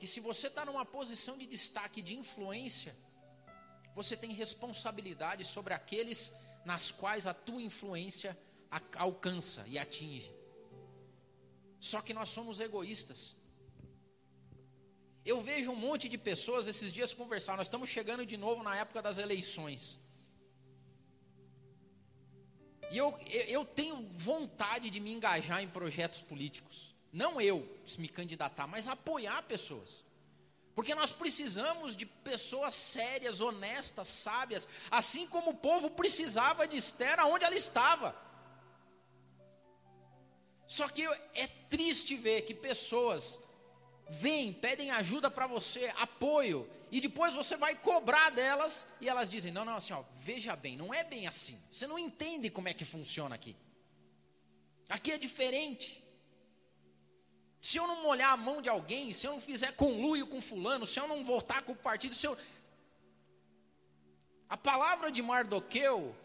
que 0.00 0.04
se 0.04 0.18
você 0.18 0.48
está 0.48 0.64
numa 0.64 0.84
posição 0.84 1.38
de 1.38 1.46
destaque, 1.46 2.02
de 2.02 2.16
influência, 2.16 2.92
você 3.94 4.16
tem 4.16 4.32
responsabilidade 4.32 5.44
sobre 5.44 5.72
aqueles 5.72 6.32
nas 6.64 6.90
quais 6.90 7.28
a 7.28 7.34
tua 7.46 7.62
influência 7.62 8.36
alcança 8.96 9.64
e 9.68 9.78
atinge. 9.78 10.34
Só 11.78 12.00
que 12.00 12.12
nós 12.12 12.28
somos 12.30 12.58
egoístas. 12.58 13.36
Eu 15.24 15.40
vejo 15.40 15.70
um 15.70 15.76
monte 15.76 16.08
de 16.08 16.18
pessoas 16.18 16.66
esses 16.66 16.92
dias 16.92 17.14
conversar. 17.14 17.56
Nós 17.56 17.68
estamos 17.68 17.88
chegando 17.88 18.26
de 18.26 18.36
novo 18.36 18.64
na 18.64 18.74
época 18.76 19.00
das 19.00 19.16
eleições. 19.16 20.00
E 22.90 22.98
eu, 22.98 23.16
eu 23.48 23.64
tenho 23.64 24.08
vontade 24.12 24.90
de 24.90 24.98
me 24.98 25.12
engajar 25.12 25.62
em 25.62 25.68
projetos 25.68 26.20
políticos. 26.20 26.94
Não 27.12 27.40
eu 27.40 27.66
me 27.98 28.08
candidatar, 28.08 28.66
mas 28.66 28.88
apoiar 28.88 29.42
pessoas. 29.44 30.04
Porque 30.74 30.94
nós 30.94 31.10
precisamos 31.10 31.94
de 31.94 32.06
pessoas 32.06 32.74
sérias, 32.74 33.40
honestas, 33.40 34.08
sábias, 34.08 34.68
assim 34.90 35.26
como 35.26 35.50
o 35.50 35.56
povo 35.56 35.90
precisava 35.90 36.66
de 36.66 36.76
Esther 36.76 37.24
onde 37.26 37.44
ela 37.44 37.54
estava. 37.54 38.14
Só 40.66 40.88
que 40.88 41.04
é 41.34 41.46
triste 41.68 42.16
ver 42.16 42.42
que 42.42 42.54
pessoas 42.54 43.40
vêm, 44.10 44.52
pedem 44.52 44.90
ajuda 44.90 45.30
para 45.30 45.46
você, 45.46 45.92
apoio, 45.96 46.68
e 46.90 47.00
depois 47.00 47.32
você 47.32 47.56
vai 47.56 47.76
cobrar 47.76 48.30
delas 48.30 48.86
e 49.00 49.08
elas 49.08 49.30
dizem: 49.30 49.52
"Não, 49.52 49.64
não, 49.64 49.76
assim, 49.76 49.92
ó, 49.92 50.02
veja 50.16 50.56
bem, 50.56 50.76
não 50.76 50.92
é 50.92 51.04
bem 51.04 51.26
assim. 51.26 51.58
Você 51.70 51.86
não 51.86 51.98
entende 51.98 52.50
como 52.50 52.68
é 52.68 52.74
que 52.74 52.84
funciona 52.84 53.34
aqui. 53.34 53.56
Aqui 54.88 55.12
é 55.12 55.18
diferente. 55.18 56.04
Se 57.62 57.76
eu 57.76 57.86
não 57.86 58.02
molhar 58.02 58.32
a 58.32 58.36
mão 58.36 58.60
de 58.60 58.68
alguém, 58.68 59.12
se 59.12 59.26
eu 59.26 59.32
não 59.32 59.40
fizer 59.40 59.72
conluio 59.72 60.26
com 60.26 60.40
fulano, 60.40 60.84
se 60.84 60.98
eu 60.98 61.06
não 61.06 61.24
voltar 61.24 61.62
com 61.62 61.72
o 61.72 61.76
partido, 61.76 62.14
se 62.14 62.26
eu 62.26 62.36
A 64.48 64.56
palavra 64.56 65.12
de 65.12 65.22
Mardoqueu 65.22 66.16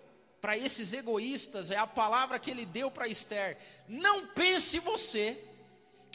para 0.41 0.57
esses 0.57 0.93
egoístas 0.93 1.69
é 1.69 1.77
a 1.77 1.85
palavra 1.85 2.39
que 2.39 2.49
ele 2.49 2.65
deu 2.65 2.89
para 2.89 3.07
Esther. 3.07 3.57
Não 3.87 4.27
pense 4.27 4.79
você 4.79 5.43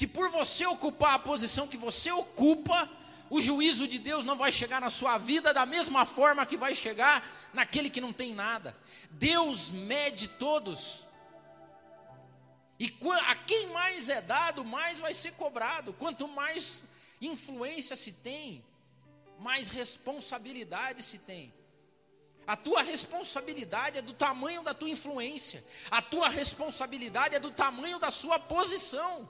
que 0.01 0.07
por 0.07 0.31
você 0.31 0.65
ocupar 0.65 1.13
a 1.13 1.19
posição 1.19 1.69
que 1.69 1.77
você 1.77 2.11
ocupa, 2.11 2.89
o 3.29 3.39
juízo 3.39 3.87
de 3.87 3.99
Deus 3.99 4.25
não 4.25 4.35
vai 4.35 4.51
chegar 4.51 4.81
na 4.81 4.89
sua 4.89 5.19
vida 5.19 5.53
da 5.53 5.67
mesma 5.67 6.07
forma 6.07 6.47
que 6.47 6.57
vai 6.57 6.75
chegar 6.75 7.23
naquele 7.53 7.91
que 7.91 8.01
não 8.01 8.11
tem 8.11 8.35
nada. 8.35 8.75
Deus 9.11 9.69
mede 9.69 10.27
todos. 10.27 11.07
E 12.79 12.91
a 13.27 13.35
quem 13.35 13.67
mais 13.67 14.09
é 14.09 14.23
dado, 14.23 14.65
mais 14.65 14.99
vai 14.99 15.13
ser 15.13 15.33
cobrado. 15.33 15.93
Quanto 15.93 16.27
mais 16.27 16.87
influência 17.21 17.95
se 17.95 18.13
tem, 18.13 18.65
mais 19.39 19.69
responsabilidade 19.69 21.03
se 21.03 21.19
tem. 21.19 21.53
A 22.47 22.57
tua 22.57 22.81
responsabilidade 22.81 23.99
é 23.99 24.03
do 24.03 24.15
tamanho 24.15 24.63
da 24.63 24.73
tua 24.73 24.89
influência. 24.89 25.63
A 25.91 26.01
tua 26.01 26.31
responsabilidade 26.31 27.35
é 27.35 27.39
do 27.39 27.51
tamanho 27.51 27.99
da 27.99 28.11
sua 28.11 28.39
posição. 28.39 29.29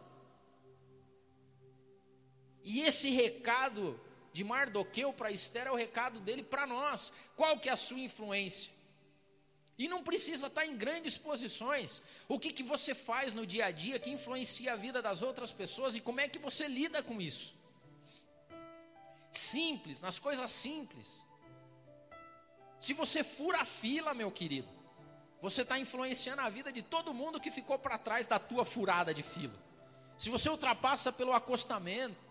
E 2.64 2.83
esse 2.83 3.11
recado 3.11 4.00
de 4.33 4.45
Mardoqueu 4.45 5.12
para 5.12 5.33
Esther 5.33 5.67
é 5.67 5.71
o 5.71 5.76
recado 5.76 6.21
dele 6.21 6.43
para 6.43 6.67
nós. 6.67 7.12
Qual 7.37 7.59
que 7.59 7.69
é 7.69 7.73
a 7.73 7.76
sua 7.76 7.99
influência? 7.99 8.73
E 9.79 9.88
não 9.88 10.02
precisa 10.02 10.47
estar 10.47 10.67
em 10.67 10.76
grandes 10.76 11.17
posições. 11.17 12.02
O 12.29 12.38
que, 12.38 12.52
que 12.52 12.62
você 12.62 12.95
faz 12.95 13.33
no 13.33 13.47
dia 13.47 13.67
a 13.67 13.71
dia 13.71 13.99
que 13.99 14.11
influencia 14.11 14.75
a 14.75 14.76
vida 14.76 15.00
das 15.00 15.23
outras 15.23 15.52
pessoas 15.52 15.97
e 15.97 16.00
como 16.00 16.21
é 16.21 16.29
que 16.29 16.38
você 16.38 16.69
lida 16.69 17.02
com 17.02 17.21
isso? 17.21 17.55
Simples, 19.33 20.00
nas 20.00 20.19
coisas 20.19 20.50
simples. 20.50 21.25
Se 22.79 22.93
você 22.93 23.25
fura 23.25 23.62
a 23.62 23.64
fila, 23.64 24.12
meu 24.12 24.31
querido, 24.31 24.69
você 25.40 25.62
está 25.62 25.79
influenciando 25.79 26.43
a 26.43 26.50
vida 26.50 26.71
de 26.71 26.83
todo 26.83 27.14
mundo 27.14 27.40
que 27.40 27.50
ficou 27.50 27.79
para 27.79 27.97
trás 27.97 28.26
da 28.26 28.38
tua 28.38 28.64
furada 28.64 29.14
de 29.14 29.23
fila. 29.23 29.59
Se 30.19 30.29
você 30.29 30.50
ultrapassa 30.50 31.11
pelo 31.11 31.33
acostamento, 31.33 32.30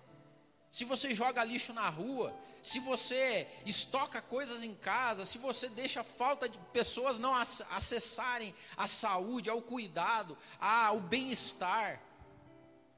se 0.71 0.85
você 0.85 1.15
joga 1.15 1.43
lixo 1.43 1.73
na 1.73 1.89
rua, 1.89 2.37
se 2.61 2.79
você 2.79 3.47
estoca 3.65 4.21
coisas 4.21 4.63
em 4.63 4.75
casa, 4.75 5.25
se 5.25 5.39
você 5.39 5.67
deixa 5.67 6.03
falta 6.03 6.47
de 6.47 6.59
pessoas 6.71 7.17
não 7.17 7.33
acessarem 7.33 8.53
a 8.77 8.85
saúde, 8.85 9.49
ao 9.49 9.61
cuidado, 9.61 10.37
ao 10.59 10.99
bem-estar, 10.99 12.01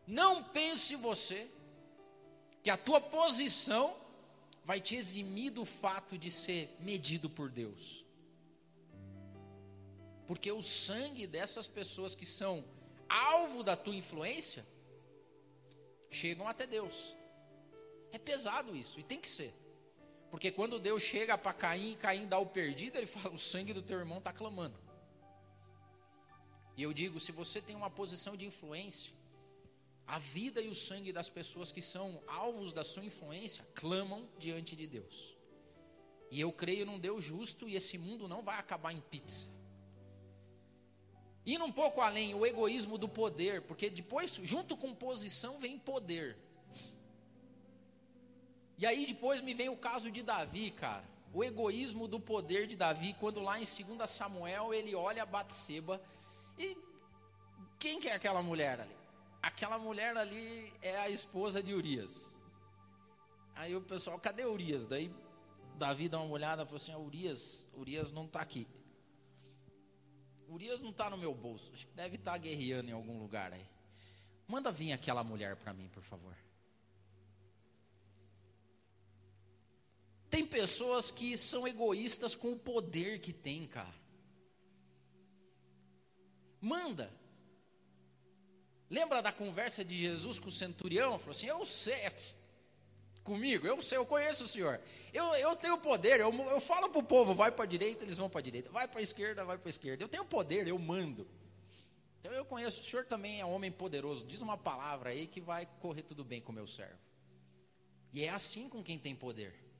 não 0.05 0.43
pense 0.43 0.95
você 0.95 1.49
que 2.61 2.69
a 2.69 2.77
tua 2.77 2.99
posição 2.99 3.95
vai 4.65 4.81
te 4.81 4.95
eximir 4.95 5.51
do 5.51 5.63
fato 5.63 6.17
de 6.17 6.29
ser 6.29 6.75
medido 6.81 7.29
por 7.29 7.49
Deus. 7.49 8.05
Porque 10.27 10.51
o 10.51 10.61
sangue 10.61 11.25
dessas 11.25 11.67
pessoas 11.67 12.13
que 12.13 12.25
são 12.25 12.65
alvo 13.07 13.63
da 13.63 13.77
tua 13.77 13.95
influência 13.95 14.65
chegam 16.09 16.47
até 16.47 16.67
Deus. 16.67 17.15
É 18.11 18.17
pesado 18.17 18.75
isso, 18.75 18.99
e 18.99 19.03
tem 19.03 19.19
que 19.19 19.29
ser. 19.29 19.53
Porque 20.29 20.51
quando 20.51 20.79
Deus 20.79 21.03
chega 21.03 21.37
para 21.37 21.53
Caim 21.53 21.93
e 21.93 21.95
Caim 21.97 22.27
dá 22.27 22.37
o 22.39 22.45
perdido, 22.45 22.97
ele 22.97 23.05
fala: 23.07 23.33
o 23.35 23.39
sangue 23.39 23.73
do 23.73 23.81
teu 23.81 23.99
irmão 23.99 24.19
está 24.19 24.31
clamando. 24.31 24.77
E 26.77 26.83
eu 26.83 26.93
digo: 26.93 27.19
se 27.19 27.31
você 27.31 27.61
tem 27.61 27.75
uma 27.75 27.89
posição 27.89 28.37
de 28.37 28.45
influência, 28.45 29.13
a 30.07 30.17
vida 30.17 30.61
e 30.61 30.67
o 30.67 30.75
sangue 30.75 31.13
das 31.13 31.29
pessoas 31.29 31.71
que 31.71 31.81
são 31.81 32.21
alvos 32.27 32.73
da 32.73 32.83
sua 32.83 33.03
influência 33.03 33.65
clamam 33.75 34.27
diante 34.37 34.75
de 34.75 34.87
Deus. 34.87 35.35
E 36.29 36.39
eu 36.39 36.51
creio 36.51 36.85
num 36.85 36.99
Deus 36.99 37.23
justo 37.23 37.67
e 37.67 37.75
esse 37.75 37.97
mundo 37.97 38.27
não 38.27 38.41
vai 38.41 38.57
acabar 38.57 38.93
em 38.93 39.01
pizza. 39.01 39.47
Indo 41.45 41.65
um 41.65 41.71
pouco 41.71 42.01
além, 42.01 42.33
o 42.33 42.45
egoísmo 42.45 42.97
do 42.97 43.09
poder, 43.09 43.63
porque 43.63 43.89
depois, 43.89 44.39
junto 44.43 44.77
com 44.77 44.93
posição, 44.93 45.59
vem 45.59 45.77
poder. 45.77 46.37
E 48.81 48.85
aí 48.87 49.05
depois 49.05 49.41
me 49.41 49.53
vem 49.53 49.69
o 49.69 49.77
caso 49.77 50.09
de 50.09 50.23
Davi, 50.23 50.71
cara. 50.71 51.03
O 51.31 51.43
egoísmo 51.43 52.07
do 52.07 52.19
poder 52.19 52.65
de 52.65 52.75
Davi, 52.75 53.15
quando 53.19 53.39
lá 53.39 53.59
em 53.59 53.63
2 53.63 54.09
Samuel 54.09 54.73
ele 54.73 54.95
olha 54.95 55.21
a 55.21 55.25
Batseba 55.25 56.01
e 56.57 56.75
quem 57.77 57.99
que 57.99 58.09
é 58.09 58.15
aquela 58.15 58.41
mulher 58.41 58.79
ali? 58.79 58.97
Aquela 59.39 59.77
mulher 59.77 60.17
ali 60.17 60.73
é 60.81 60.97
a 60.97 61.09
esposa 61.09 61.61
de 61.61 61.75
Urias. 61.75 62.39
Aí 63.53 63.75
o 63.75 63.81
pessoal, 63.81 64.19
cadê 64.19 64.45
Urias? 64.45 64.87
Daí 64.87 65.13
Davi 65.77 66.09
dá 66.09 66.19
uma 66.19 66.33
olhada 66.33 66.63
e 66.63 66.65
falou 66.65 66.77
assim: 66.77 66.91
ah, 66.91 66.97
Urias, 66.97 67.67
Urias 67.77 68.11
não 68.11 68.25
está 68.25 68.41
aqui. 68.41 68.67
Urias 70.49 70.81
não 70.81 70.89
está 70.89 71.07
no 71.07 71.19
meu 71.19 71.35
bolso. 71.35 71.71
Acho 71.71 71.85
que 71.85 71.93
deve 71.93 72.15
estar 72.15 72.31
tá 72.31 72.37
guerreando 72.39 72.89
em 72.89 72.93
algum 72.93 73.19
lugar 73.19 73.53
aí. 73.53 73.65
Manda 74.47 74.71
vir 74.71 74.91
aquela 74.91 75.23
mulher 75.23 75.55
para 75.55 75.71
mim, 75.71 75.87
por 75.89 76.01
favor. 76.01 76.35
Tem 80.31 80.45
pessoas 80.45 81.11
que 81.11 81.37
são 81.37 81.67
egoístas 81.67 82.33
com 82.33 82.53
o 82.53 82.57
poder 82.57 83.19
que 83.19 83.33
tem, 83.33 83.67
cara. 83.67 83.93
Manda. 86.61 87.11
Lembra 88.89 89.21
da 89.21 89.33
conversa 89.33 89.83
de 89.83 89.95
Jesus 89.95 90.39
com 90.39 90.47
o 90.47 90.51
centurião? 90.51 91.19
Falou 91.19 91.31
assim: 91.31 91.47
Eu 91.47 91.65
sei, 91.65 91.95
é 91.95 92.09
comigo, 93.25 93.67
eu 93.67 93.81
sei, 93.81 93.97
eu 93.97 94.05
conheço 94.05 94.45
o 94.45 94.47
Senhor. 94.47 94.79
Eu, 95.13 95.33
eu 95.35 95.53
tenho 95.55 95.77
poder, 95.77 96.21
eu, 96.21 96.33
eu 96.33 96.61
falo 96.61 96.89
para 96.89 96.99
o 96.99 97.03
povo: 97.03 97.35
vai 97.35 97.51
para 97.51 97.65
a 97.65 97.67
direita, 97.67 98.03
eles 98.03 98.17
vão 98.17 98.29
para 98.29 98.39
a 98.39 98.43
direita. 98.43 98.69
Vai 98.69 98.87
para 98.87 99.01
a 99.01 99.03
esquerda, 99.03 99.43
vai 99.43 99.57
para 99.57 99.67
a 99.67 99.69
esquerda. 99.69 100.01
Eu 100.01 100.07
tenho 100.07 100.23
poder, 100.23 100.65
eu 100.65 100.79
mando. 100.79 101.27
Então 102.21 102.31
eu 102.31 102.45
conheço, 102.45 102.79
o 102.79 102.83
Senhor 102.85 103.05
também 103.05 103.41
é 103.41 103.45
homem 103.45 103.71
poderoso. 103.71 104.25
Diz 104.25 104.41
uma 104.41 104.57
palavra 104.57 105.09
aí 105.09 105.27
que 105.27 105.41
vai 105.41 105.67
correr 105.81 106.03
tudo 106.03 106.23
bem 106.23 106.39
com 106.39 106.53
o 106.53 106.55
meu 106.55 106.67
servo. 106.67 106.99
E 108.13 108.23
é 108.23 108.29
assim 108.29 108.69
com 108.69 108.81
quem 108.81 108.97
tem 108.97 109.13
poder. 109.13 109.70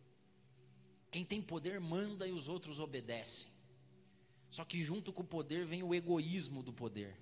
Quem 1.12 1.26
tem 1.26 1.42
poder 1.42 1.80
manda 1.82 2.26
e 2.26 2.32
os 2.32 2.48
outros 2.48 2.80
obedecem. 2.80 3.52
Só 4.50 4.64
que 4.64 4.82
junto 4.82 5.12
com 5.12 5.22
o 5.22 5.28
poder 5.28 5.66
vem 5.66 5.84
o 5.84 5.94
egoísmo 5.94 6.64
do 6.64 6.72
poder. 6.72 7.20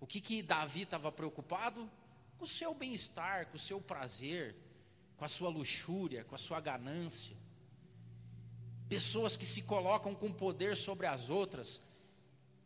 O 0.00 0.06
que 0.06 0.20
que 0.20 0.42
Davi 0.42 0.82
estava 0.82 1.12
preocupado? 1.12 1.90
Com 2.38 2.44
o 2.44 2.48
seu 2.48 2.74
bem-estar, 2.74 3.46
com 3.48 3.56
o 3.56 3.60
seu 3.60 3.80
prazer, 3.80 4.56
com 5.16 5.24
a 5.24 5.28
sua 5.28 5.50
luxúria, 5.50 6.24
com 6.24 6.34
a 6.34 6.38
sua 6.38 6.58
ganância. 6.58 7.36
Pessoas 8.88 9.36
que 9.36 9.46
se 9.46 9.62
colocam 9.62 10.14
com 10.14 10.32
poder 10.32 10.74
sobre 10.74 11.06
as 11.06 11.28
outras. 11.28 11.82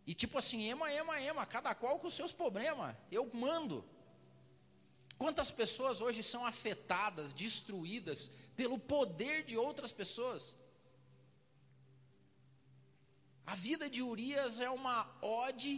E 0.06 0.14
tipo 0.14 0.38
assim, 0.38 0.64
ema, 0.68 0.92
ema, 0.92 1.20
ema, 1.20 1.44
cada 1.44 1.74
qual 1.74 1.98
com 1.98 2.06
os 2.06 2.14
seus 2.14 2.32
problemas. 2.32 2.96
Eu 3.10 3.28
mando. 3.34 3.84
Quantas 5.16 5.50
pessoas 5.50 6.00
hoje 6.00 6.22
são 6.22 6.46
afetadas, 6.46 7.32
destruídas 7.32 8.30
pelo 8.58 8.76
poder 8.94 9.44
de 9.44 9.56
outras 9.56 9.92
pessoas? 9.92 10.58
A 13.46 13.54
vida 13.54 13.88
de 13.88 14.02
Urias 14.02 14.60
é 14.60 14.68
uma 14.68 14.98
ode 15.22 15.74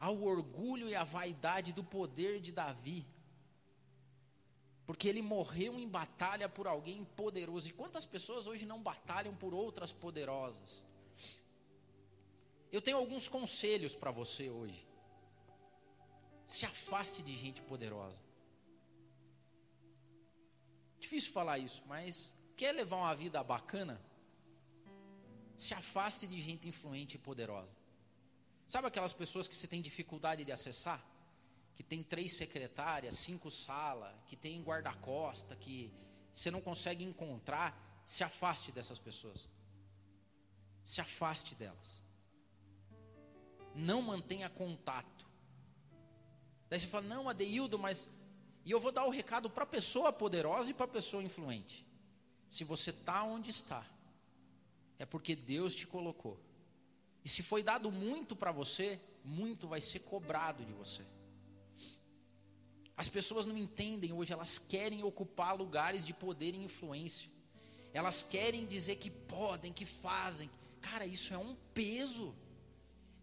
ao 0.00 0.16
orgulho 0.22 0.88
e 0.88 0.94
à 0.94 1.04
vaidade 1.04 1.74
do 1.74 1.84
poder 1.84 2.40
de 2.40 2.50
Davi. 2.50 3.06
Porque 4.86 5.06
ele 5.06 5.20
morreu 5.20 5.78
em 5.78 5.88
batalha 5.88 6.48
por 6.48 6.66
alguém 6.66 7.04
poderoso. 7.04 7.68
E 7.68 7.72
quantas 7.72 8.06
pessoas 8.06 8.46
hoje 8.46 8.64
não 8.64 8.82
batalham 8.82 9.36
por 9.36 9.52
outras 9.52 9.92
poderosas? 9.92 10.86
Eu 12.72 12.80
tenho 12.80 12.96
alguns 12.96 13.28
conselhos 13.28 13.94
para 13.94 14.10
você 14.10 14.48
hoje. 14.48 14.88
Se 16.46 16.64
afaste 16.64 17.22
de 17.22 17.34
gente 17.34 17.60
poderosa. 17.62 18.20
Difícil 21.04 21.32
falar 21.32 21.58
isso, 21.58 21.82
mas 21.86 22.34
quer 22.56 22.72
levar 22.72 22.96
uma 22.96 23.14
vida 23.14 23.44
bacana? 23.44 24.00
Se 25.54 25.74
afaste 25.74 26.26
de 26.26 26.40
gente 26.40 26.66
influente 26.66 27.16
e 27.16 27.18
poderosa. 27.18 27.76
Sabe 28.66 28.88
aquelas 28.88 29.12
pessoas 29.12 29.46
que 29.46 29.54
você 29.54 29.68
tem 29.68 29.82
dificuldade 29.82 30.46
de 30.46 30.50
acessar? 30.50 31.04
Que 31.76 31.82
tem 31.82 32.02
três 32.02 32.32
secretárias, 32.32 33.16
cinco 33.16 33.50
salas, 33.50 34.14
que 34.26 34.34
tem 34.34 34.62
guarda-costa, 34.62 35.54
que 35.56 35.92
você 36.32 36.50
não 36.50 36.62
consegue 36.62 37.04
encontrar? 37.04 37.68
Se 38.06 38.24
afaste 38.24 38.72
dessas 38.72 38.98
pessoas. 38.98 39.46
Se 40.86 41.02
afaste 41.02 41.54
delas. 41.54 42.02
Não 43.74 44.00
mantenha 44.00 44.48
contato. 44.48 45.26
Daí 46.70 46.80
você 46.80 46.86
fala, 46.86 47.06
não, 47.06 47.28
Adeildo, 47.28 47.78
mas. 47.78 48.08
E 48.64 48.70
eu 48.70 48.80
vou 48.80 48.90
dar 48.90 49.04
o 49.04 49.10
recado 49.10 49.50
para 49.50 49.64
a 49.64 49.66
pessoa 49.66 50.12
poderosa 50.12 50.70
e 50.70 50.74
para 50.74 50.86
a 50.86 50.88
pessoa 50.88 51.22
influente. 51.22 51.84
Se 52.48 52.64
você 52.64 52.90
está 52.90 53.22
onde 53.22 53.50
está, 53.50 53.86
é 54.98 55.04
porque 55.04 55.36
Deus 55.36 55.74
te 55.74 55.86
colocou. 55.86 56.38
E 57.24 57.28
se 57.28 57.42
foi 57.42 57.62
dado 57.62 57.90
muito 57.90 58.34
para 58.34 58.52
você, 58.52 59.00
muito 59.24 59.66
vai 59.66 59.80
ser 59.80 60.00
cobrado 60.00 60.64
de 60.64 60.72
você. 60.72 61.04
As 62.96 63.08
pessoas 63.08 63.44
não 63.44 63.56
entendem 63.56 64.12
hoje, 64.12 64.32
elas 64.32 64.58
querem 64.58 65.02
ocupar 65.02 65.56
lugares 65.56 66.06
de 66.06 66.14
poder 66.14 66.54
e 66.54 66.64
influência. 66.64 67.28
Elas 67.92 68.22
querem 68.22 68.66
dizer 68.66 68.96
que 68.96 69.10
podem, 69.10 69.72
que 69.72 69.84
fazem. 69.84 70.50
Cara, 70.80 71.06
isso 71.06 71.34
é 71.34 71.38
um 71.38 71.56
peso 71.72 72.34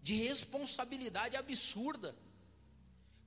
de 0.01 0.15
responsabilidade 0.15 1.35
absurda. 1.35 2.15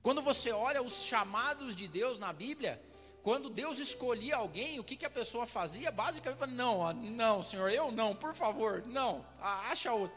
Quando 0.05 0.21
você 0.21 0.51
olha 0.51 0.83
os 0.83 1.01
chamados 1.01 1.75
de 1.75 1.87
Deus 1.87 2.19
na 2.19 2.31
Bíblia, 2.31 2.79
quando 3.23 3.49
Deus 3.49 3.79
escolhia 3.79 4.35
alguém, 4.35 4.79
o 4.79 4.83
que, 4.83 4.95
que 4.95 5.05
a 5.07 5.09
pessoa 5.09 5.47
fazia? 5.47 5.89
Basicamente, 5.89 6.45
não, 6.45 6.93
não, 6.93 7.41
Senhor, 7.41 7.71
eu 7.71 7.91
não, 7.91 8.15
por 8.15 8.35
favor, 8.35 8.83
não, 8.85 9.25
acha 9.41 9.91
outro. 9.91 10.15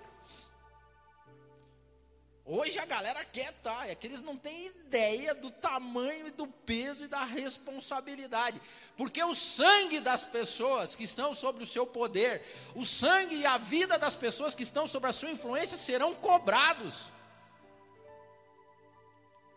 Hoje 2.45 2.79
a 2.79 2.85
galera 2.85 3.25
quer, 3.25 3.51
tá? 3.63 3.87
É 3.87 3.95
que 3.95 4.07
eles 4.07 4.21
não 4.21 4.37
têm 4.37 4.67
ideia 4.67 5.35
do 5.35 5.51
tamanho 5.51 6.27
e 6.27 6.33
do 6.33 6.47
peso 6.47 7.05
e 7.05 7.09
da 7.09 7.25
responsabilidade. 7.25 8.61
Porque 8.95 9.25
o 9.25 9.35
sangue 9.35 10.01
das 10.01 10.23
pessoas 10.27 10.95
que 10.95 11.05
estão 11.05 11.35
sobre 11.35 11.63
o 11.63 11.67
seu 11.67 11.87
poder, 11.87 12.43
o 12.75 12.85
sangue 12.85 13.37
e 13.37 13.47
a 13.47 13.57
vida 13.57 13.99
das 13.99 14.17
pessoas 14.17 14.55
que 14.55 14.63
estão 14.63 14.87
sobre 14.87 15.09
a 15.09 15.15
sua 15.15 15.31
influência 15.31 15.79
serão 15.79 16.15
cobrados. 16.15 17.09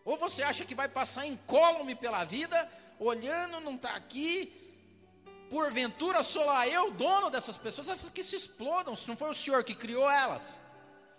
Ou 0.03 0.17
você 0.17 0.43
acha 0.43 0.65
que 0.65 0.75
vai 0.75 0.89
passar 0.89 1.25
incólume 1.25 1.95
pela 1.95 2.23
vida, 2.23 2.69
olhando, 2.99 3.59
não 3.59 3.75
está 3.75 3.95
aqui, 3.95 4.61
Porventura 5.51 6.23
sou 6.23 6.45
lá 6.45 6.65
eu, 6.65 6.91
dono 6.91 7.29
dessas 7.29 7.57
pessoas, 7.57 7.89
essas 7.89 8.09
que 8.09 8.23
se 8.23 8.37
explodam, 8.37 8.95
se 8.95 9.05
não 9.09 9.17
foi 9.17 9.29
o 9.29 9.33
Senhor 9.33 9.65
que 9.65 9.75
criou 9.75 10.09
elas. 10.09 10.57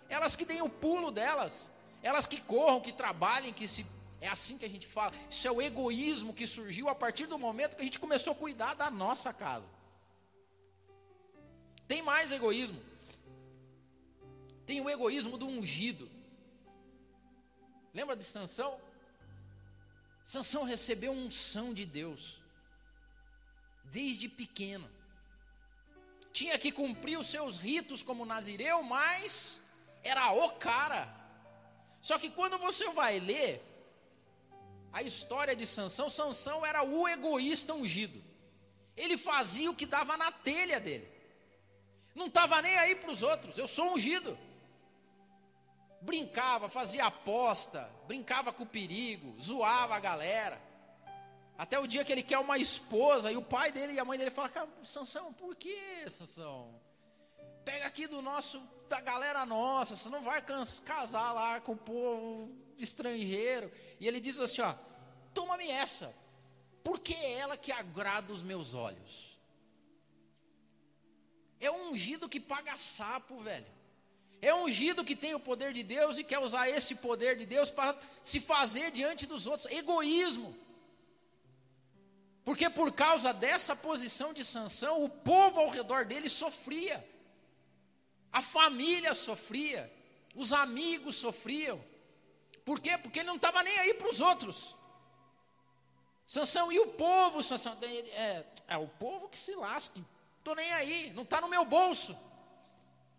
Elas 0.09 0.35
que 0.35 0.43
deem 0.43 0.63
o 0.63 0.67
pulo 0.67 1.11
delas, 1.11 1.69
elas 2.01 2.25
que 2.25 2.41
corram, 2.41 2.81
que 2.81 2.91
trabalhem, 2.91 3.53
que 3.53 3.67
se. 3.67 3.85
É 4.19 4.27
assim 4.27 4.57
que 4.57 4.65
a 4.65 4.69
gente 4.69 4.87
fala. 4.87 5.13
Isso 5.29 5.47
é 5.47 5.51
o 5.51 5.61
egoísmo 5.61 6.33
que 6.33 6.47
surgiu 6.47 6.89
a 6.89 6.95
partir 6.95 7.27
do 7.27 7.37
momento 7.37 7.75
que 7.75 7.83
a 7.83 7.85
gente 7.85 7.99
começou 7.99 8.33
a 8.33 8.35
cuidar 8.35 8.73
da 8.73 8.89
nossa 8.89 9.31
casa. 9.31 9.69
Tem 11.87 12.01
mais 12.01 12.31
egoísmo. 12.31 12.81
Tem 14.65 14.81
o 14.81 14.89
egoísmo 14.89 15.37
do 15.37 15.45
ungido. 15.45 16.09
Lembra 17.93 18.15
de 18.15 18.23
Sansão? 18.23 18.79
Sansão 20.25 20.63
recebeu 20.63 21.11
unção 21.11 21.73
de 21.73 21.85
Deus 21.85 22.41
desde 23.85 24.27
pequeno. 24.27 24.89
Tinha 26.31 26.57
que 26.57 26.71
cumprir 26.71 27.19
os 27.19 27.27
seus 27.27 27.57
ritos 27.57 28.01
como 28.01 28.25
nazireu, 28.25 28.81
mas 28.81 29.61
era 30.03 30.31
o 30.31 30.49
cara. 30.53 31.07
Só 32.01 32.17
que 32.17 32.31
quando 32.31 32.57
você 32.57 32.89
vai 32.89 33.19
ler 33.19 33.61
a 34.91 35.03
história 35.03 35.55
de 35.55 35.67
Sansão, 35.67 36.09
Sansão 36.09 36.65
era 36.65 36.83
o 36.83 37.07
egoísta 37.07 37.73
ungido. 37.73 38.23
Ele 38.97 39.17
fazia 39.17 39.69
o 39.69 39.75
que 39.75 39.85
dava 39.85 40.17
na 40.17 40.31
telha 40.31 40.79
dele. 40.79 41.07
Não 42.15 42.27
estava 42.27 42.61
nem 42.61 42.77
aí 42.77 42.95
para 42.95 43.11
os 43.11 43.21
outros. 43.21 43.57
Eu 43.57 43.67
sou 43.67 43.93
ungido. 43.93 44.37
Brincava, 46.03 46.67
fazia 46.67 47.05
aposta, 47.05 47.89
brincava 48.07 48.51
com 48.51 48.63
o 48.63 48.67
perigo, 48.67 49.39
zoava 49.39 49.95
a 49.95 49.99
galera. 49.99 50.61
Até 51.57 51.79
o 51.79 51.87
dia 51.87 52.03
que 52.03 52.11
ele 52.11 52.23
quer 52.23 52.39
uma 52.39 52.57
esposa 52.57 53.31
e 53.31 53.37
o 53.37 53.41
pai 53.41 53.71
dele 53.71 53.93
e 53.93 53.99
a 53.99 54.05
mãe 54.05 54.17
dele 54.17 54.31
falam: 54.31 54.51
Cara, 54.51 54.69
Sansão, 54.83 55.31
por 55.31 55.55
que, 55.55 56.09
Sansão? 56.09 56.81
Pega 57.63 57.85
aqui 57.85 58.05
do 58.05 58.21
nosso, 58.21 58.61
da 58.89 58.99
galera 58.99 59.45
nossa, 59.45 59.95
você 59.95 60.09
não 60.09 60.21
vai 60.21 60.43
casar 60.83 61.31
lá 61.31 61.61
com 61.61 61.71
o 61.71 61.77
povo 61.77 62.51
estrangeiro. 62.77 63.71
E 63.97 64.07
ele 64.07 64.19
diz 64.19 64.39
assim: 64.39 64.61
Ó, 64.61 64.75
toma-me 65.33 65.69
essa, 65.69 66.13
porque 66.83 67.13
é 67.13 67.33
ela 67.33 67.55
que 67.55 67.71
agrada 67.71 68.33
os 68.33 68.43
meus 68.43 68.73
olhos. 68.73 69.39
É 71.61 71.71
um 71.71 71.91
ungido 71.91 72.27
que 72.27 72.41
paga 72.41 72.75
sapo, 72.77 73.39
velho. 73.39 73.71
É 74.43 74.53
ungido 74.53 75.05
que 75.05 75.15
tem 75.15 75.33
o 75.33 75.39
poder 75.39 75.71
de 75.71 75.81
Deus 75.83 76.17
e 76.17 76.23
quer 76.23 76.37
usar 76.39 76.67
esse 76.67 76.95
poder 76.95 77.37
de 77.37 77.45
Deus 77.45 77.69
para 77.69 77.97
se 78.21 78.41
fazer 78.41 78.91
diante 78.91 79.25
dos 79.25 79.47
outros. 79.47 79.71
Egoísmo. 79.71 80.53
Porque 82.43 82.69
por 82.69 82.91
causa 82.91 83.33
dessa 83.33 83.73
posição 83.73 84.33
de 84.33 84.43
sanção, 84.43 85.01
o 85.01 85.07
povo 85.07 85.61
ao 85.61 85.69
redor 85.69 86.03
dele 86.03 86.27
sofria. 86.27 87.07
A 88.33 88.41
família 88.41 89.13
sofria, 89.13 89.89
os 90.35 90.51
amigos 90.51 91.15
sofriam. 91.15 91.81
Por 92.65 92.81
quê? 92.81 92.97
Porque 92.97 93.19
ele 93.19 93.27
não 93.27 93.37
estava 93.37 93.63
nem 93.63 93.79
aí 93.79 93.93
para 93.93 94.09
os 94.09 94.19
outros. 94.19 94.75
Sansão 96.27 96.69
e 96.69 96.81
o 96.81 96.87
povo, 96.87 97.41
Sansão, 97.41 97.77
é, 97.81 98.43
é 98.67 98.77
o 98.77 98.89
povo 98.89 99.29
que 99.29 99.37
se 99.37 99.55
lasque. 99.55 100.03
Estou 100.39 100.53
nem 100.53 100.69
aí, 100.73 101.13
não 101.13 101.23
está 101.23 101.39
no 101.39 101.47
meu 101.47 101.63
bolso. 101.63 102.13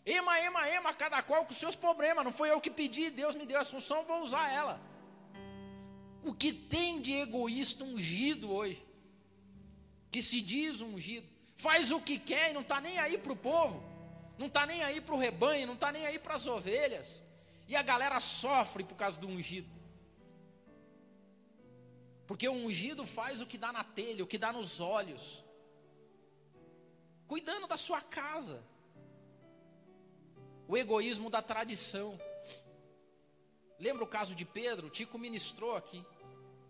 Ema, 0.06 0.38
ema, 0.40 0.68
ema, 0.68 0.94
cada 0.94 1.22
qual 1.22 1.44
com 1.44 1.54
seus 1.54 1.74
problemas. 1.74 2.24
Não 2.24 2.32
foi 2.32 2.50
eu 2.50 2.60
que 2.60 2.70
pedi, 2.70 3.10
Deus 3.10 3.34
me 3.34 3.46
deu 3.46 3.58
a 3.58 3.62
assunção, 3.62 4.04
vou 4.04 4.22
usar 4.22 4.52
ela. 4.52 4.80
O 6.22 6.34
que 6.34 6.52
tem 6.52 7.00
de 7.00 7.12
egoísta 7.12 7.84
ungido 7.84 8.52
hoje? 8.52 8.84
que 10.14 10.22
se 10.22 10.40
diz 10.40 10.80
ungido, 10.80 11.26
faz 11.56 11.90
o 11.90 12.00
que 12.00 12.20
quer 12.20 12.52
e 12.52 12.54
não 12.54 12.60
está 12.60 12.80
nem 12.80 13.00
aí 13.00 13.18
para 13.18 13.32
o 13.32 13.36
povo, 13.36 13.82
não 14.38 14.46
está 14.46 14.64
nem 14.64 14.80
aí 14.84 15.00
para 15.00 15.12
o 15.12 15.18
rebanho, 15.18 15.66
não 15.66 15.74
está 15.74 15.90
nem 15.90 16.06
aí 16.06 16.20
para 16.20 16.36
as 16.36 16.46
ovelhas, 16.46 17.20
e 17.66 17.74
a 17.74 17.82
galera 17.82 18.20
sofre 18.20 18.84
por 18.84 18.94
causa 18.94 19.18
do 19.18 19.26
ungido. 19.26 19.68
Porque 22.28 22.48
o 22.48 22.52
ungido 22.52 23.04
faz 23.04 23.42
o 23.42 23.46
que 23.46 23.58
dá 23.58 23.72
na 23.72 23.82
telha, 23.82 24.22
o 24.22 24.26
que 24.28 24.38
dá 24.38 24.52
nos 24.52 24.78
olhos, 24.78 25.44
cuidando 27.26 27.66
da 27.66 27.76
sua 27.76 28.00
casa. 28.00 28.62
O 30.74 30.76
egoísmo 30.76 31.30
da 31.30 31.40
tradição. 31.40 32.20
Lembra 33.78 34.02
o 34.02 34.08
caso 34.08 34.34
de 34.34 34.44
Pedro? 34.44 34.88
O 34.88 34.90
Tico 34.90 35.16
ministrou 35.16 35.76
aqui. 35.76 36.04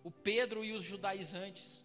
O 0.02 0.10
Pedro 0.10 0.62
e 0.62 0.74
os 0.74 0.82
judaizantes. 0.82 1.82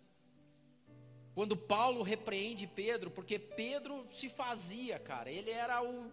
Quando 1.33 1.55
Paulo 1.55 2.03
repreende 2.03 2.67
Pedro, 2.67 3.09
porque 3.09 3.39
Pedro 3.39 4.05
se 4.09 4.27
fazia, 4.27 4.99
cara, 4.99 5.31
ele 5.31 5.49
era 5.49 5.81
o, 5.81 6.11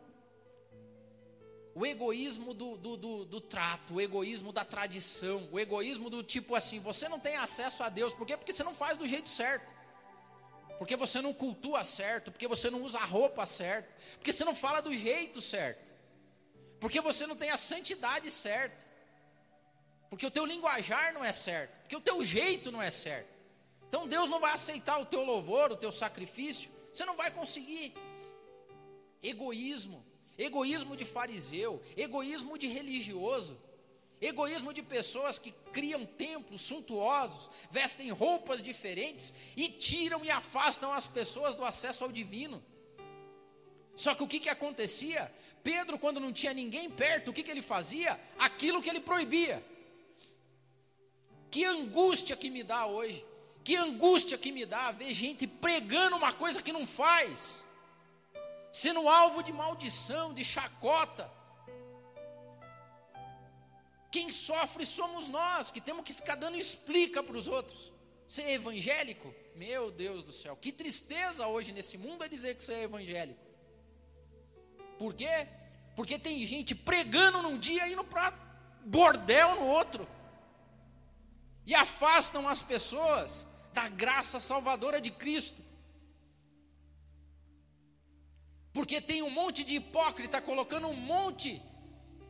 o 1.75 1.85
egoísmo 1.85 2.55
do, 2.55 2.77
do, 2.77 2.97
do, 2.97 3.25
do, 3.25 3.41
trato, 3.41 3.95
o 3.95 4.01
egoísmo 4.01 4.53
da 4.53 4.65
tradição, 4.65 5.49
o 5.51 5.59
egoísmo 5.59 6.09
do 6.09 6.23
tipo 6.23 6.55
assim: 6.55 6.79
você 6.79 7.09
não 7.09 7.19
tem 7.19 7.35
acesso 7.35 7.83
a 7.83 7.89
Deus, 7.89 8.15
por 8.15 8.25
quê? 8.25 8.37
Porque 8.37 8.53
você 8.53 8.63
não 8.63 8.75
faz 8.75 8.97
do 8.97 9.09
jeito 9.09 9.29
certo, 9.29 9.75
porque 10.79 10.95
você 10.95 11.21
não 11.21 11.35
cultua 11.35 11.83
certo, 11.83 12.31
porque 12.31 12.47
você 12.47 12.71
não 12.71 12.85
usa 12.85 12.99
a 13.01 13.05
roupa 13.05 13.45
certa, 13.45 13.93
porque 14.19 14.33
você 14.33 14.45
não 14.45 14.55
fala 14.55 14.81
do 14.81 14.95
jeito 14.95 15.41
certo, 15.41 15.96
porque 16.81 17.01
você 17.01 17.27
não 17.27 17.37
tem 17.37 17.51
a 17.51 17.57
santidade 17.57 18.31
certa, 18.31 18.85
porque 20.11 20.27
o 20.27 20.31
teu 20.31 20.45
linguajar 20.45 21.13
não 21.13 21.25
é 21.25 21.33
certo, 21.33 21.81
porque 21.81 21.97
o 21.97 22.01
teu 22.01 22.23
jeito 22.23 22.71
não 22.71 22.81
é 22.81 22.91
certo. 22.91 23.35
Então 23.89 24.07
Deus 24.07 24.29
não 24.29 24.41
vai 24.41 24.53
aceitar 24.53 24.99
o 24.99 25.07
teu 25.07 25.25
louvor, 25.25 25.73
o 25.73 25.77
teu 25.77 25.91
sacrifício, 25.91 26.71
você 26.93 27.05
não 27.05 27.17
vai 27.17 27.31
conseguir. 27.31 27.95
Egoísmo, 29.23 30.05
egoísmo 30.39 30.97
de 30.97 31.05
fariseu, 31.05 31.83
egoísmo 31.97 32.59
de 32.59 32.67
religioso, 32.67 33.59
egoísmo 34.21 34.73
de 34.73 34.83
pessoas 34.83 35.39
que 35.39 35.53
criam 35.73 36.05
templos 36.05 36.63
suntuosos, 36.63 37.51
vestem 37.71 38.11
roupas 38.11 38.63
diferentes 38.63 39.35
e 39.57 39.69
tiram 39.69 40.25
e 40.25 40.31
afastam 40.31 40.93
as 40.93 41.07
pessoas 41.07 41.55
do 41.55 41.65
acesso 41.65 42.05
ao 42.05 42.13
divino. 42.13 42.63
Só 43.95 44.15
que 44.15 44.23
o 44.23 44.29
que, 44.29 44.41
que 44.41 44.49
acontecia? 44.49 45.33
Pedro, 45.69 45.99
quando 45.99 46.21
não 46.25 46.33
tinha 46.41 46.55
ninguém 46.63 46.89
perto, 47.03 47.31
o 47.31 47.35
que, 47.35 47.43
que 47.45 47.51
ele 47.55 47.63
fazia? 47.75 48.13
Aquilo 48.49 48.83
que 48.83 48.91
ele 48.93 49.01
proibia. 49.11 49.57
Que 51.51 51.65
angústia 51.65 52.37
que 52.37 52.51
me 52.57 52.63
dá 52.73 52.83
hoje 52.87 53.25
que 53.67 53.75
angústia 53.75 54.39
que 54.39 54.53
me 54.53 54.65
dá 54.65 54.93
ver 54.93 55.13
gente 55.13 55.45
pregando 55.45 56.15
uma 56.15 56.33
coisa 56.33 56.63
que 56.63 56.73
não 56.73 56.87
faz, 56.87 57.65
sendo 58.71 59.09
alvo 59.09 59.43
de 59.43 59.53
maldição, 59.53 60.33
de 60.33 60.45
chacota. 60.45 61.29
Quem 64.13 64.31
sofre 64.31 64.87
somos 64.87 65.27
nós, 65.27 65.73
que 65.73 65.81
temos 65.81 66.05
que 66.05 66.15
ficar 66.15 66.37
dando 66.37 66.57
explica 66.57 67.25
para 67.25 67.37
os 67.37 67.49
outros. 67.49 67.93
Ser 68.29 68.49
evangélico? 68.51 69.35
Meu 69.57 69.91
Deus 69.91 70.23
do 70.23 70.31
céu, 70.31 70.55
que 70.55 70.71
tristeza 70.71 71.49
hoje 71.49 71.73
nesse 71.73 71.99
mundo 71.99 72.23
é 72.23 72.29
dizer 72.29 72.55
que 72.55 72.63
você 72.63 72.75
é 72.75 72.83
evangélico. 72.85 73.46
Por 74.99 75.15
quê? 75.15 75.47
Porque 75.95 76.19
tem 76.19 76.45
gente 76.45 76.75
pregando 76.75 77.43
num 77.43 77.59
dia 77.59 77.89
e 77.89 77.93
indo 77.93 78.05
para 78.05 78.33
bordel 78.85 79.57
no 79.57 79.67
outro. 79.67 80.07
E 81.65 81.75
afastam 81.75 82.49
as 82.49 82.63
pessoas 82.63 83.49
da 83.73 83.89
graça 83.89 84.39
salvadora 84.39 85.01
de 85.01 85.11
Cristo. 85.11 85.61
Porque 88.73 89.01
tem 89.01 89.23
um 89.23 89.31
monte 89.31 89.65
de 89.65 89.77
hipócrita 89.77 90.41
colocando 90.41 90.87
um 90.87 90.95
monte 90.95 91.63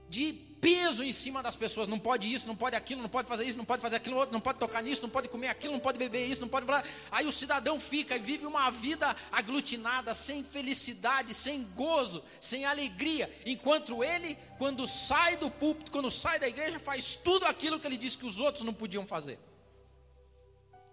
de 0.09 0.46
peso 0.61 1.03
em 1.03 1.13
cima 1.13 1.43
das 1.43 1.57
pessoas. 1.57 1.89
Não 1.89 1.99
pode 1.99 2.33
isso, 2.33 2.47
não 2.47 2.57
pode 2.57 2.77
aquilo, 2.77 3.03
não 3.03 3.09
pode 3.09 3.29
fazer 3.29 3.47
isso, 3.47 3.59
não 3.59 3.65
pode 3.65 3.83
fazer 3.83 3.97
aquilo 3.97 4.17
outro, 4.17 4.33
não 4.33 4.41
pode 4.41 4.59
tocar 4.59 4.83
nisso, 4.83 5.03
não 5.03 5.09
pode 5.09 5.29
comer 5.29 5.49
aquilo, 5.49 5.73
não 5.73 5.81
pode 5.81 5.99
beber 5.99 6.27
isso, 6.27 6.41
não 6.41 6.49
pode. 6.49 6.67
Aí 7.11 7.27
o 7.27 7.33
cidadão 7.33 7.81
fica 7.81 8.17
e 8.17 8.19
vive 8.19 8.47
uma 8.47 8.71
vida 8.71 9.15
aglutinada, 9.31 10.15
sem 10.15 10.43
felicidade, 10.43 11.35
sem 11.35 11.65
gozo, 11.75 12.23
sem 12.41 12.65
alegria. 12.65 13.31
Enquanto 13.45 14.03
ele, 14.03 14.39
quando 14.59 14.87
sai 14.87 15.37
do 15.37 15.51
púlpito, 15.51 15.91
quando 15.91 16.11
sai 16.11 16.39
da 16.39 16.49
igreja, 16.49 16.79
faz 16.79 17.15
tudo 17.15 17.45
aquilo 17.47 17.79
que 17.79 17.87
ele 17.87 17.97
disse 17.97 18.19
que 18.19 18.27
os 18.27 18.39
outros 18.39 18.65
não 18.65 18.75
podiam 18.75 19.07
fazer 19.07 19.39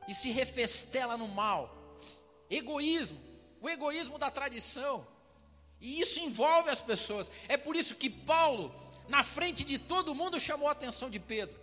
e 0.07 0.13
se 0.13 0.29
refestela 0.31 1.17
no 1.17 1.27
mal. 1.27 1.99
Egoísmo, 2.49 3.19
o 3.61 3.69
egoísmo 3.69 4.17
da 4.17 4.29
tradição. 4.29 5.07
E 5.79 5.99
isso 5.99 6.19
envolve 6.19 6.69
as 6.69 6.81
pessoas. 6.81 7.29
É 7.47 7.57
por 7.57 7.75
isso 7.75 7.95
que 7.95 8.09
Paulo, 8.09 8.73
na 9.07 9.23
frente 9.23 9.63
de 9.63 9.77
todo 9.77 10.15
mundo, 10.15 10.39
chamou 10.39 10.67
a 10.67 10.71
atenção 10.71 11.09
de 11.09 11.19
Pedro. 11.19 11.61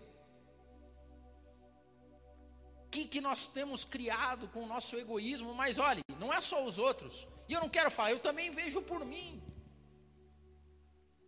O 2.87 2.90
que, 2.90 3.07
que 3.07 3.20
nós 3.20 3.46
temos 3.46 3.85
criado 3.85 4.48
com 4.48 4.64
o 4.64 4.66
nosso 4.66 4.96
egoísmo? 4.96 5.55
Mas 5.55 5.79
olhe, 5.79 6.03
não 6.18 6.33
é 6.33 6.40
só 6.40 6.64
os 6.64 6.79
outros. 6.79 7.26
E 7.48 7.53
eu 7.53 7.61
não 7.61 7.68
quero 7.68 7.90
falar, 7.90 8.12
eu 8.12 8.20
também 8.20 8.50
vejo 8.50 8.83
por 8.83 9.05
mim. 9.05 9.42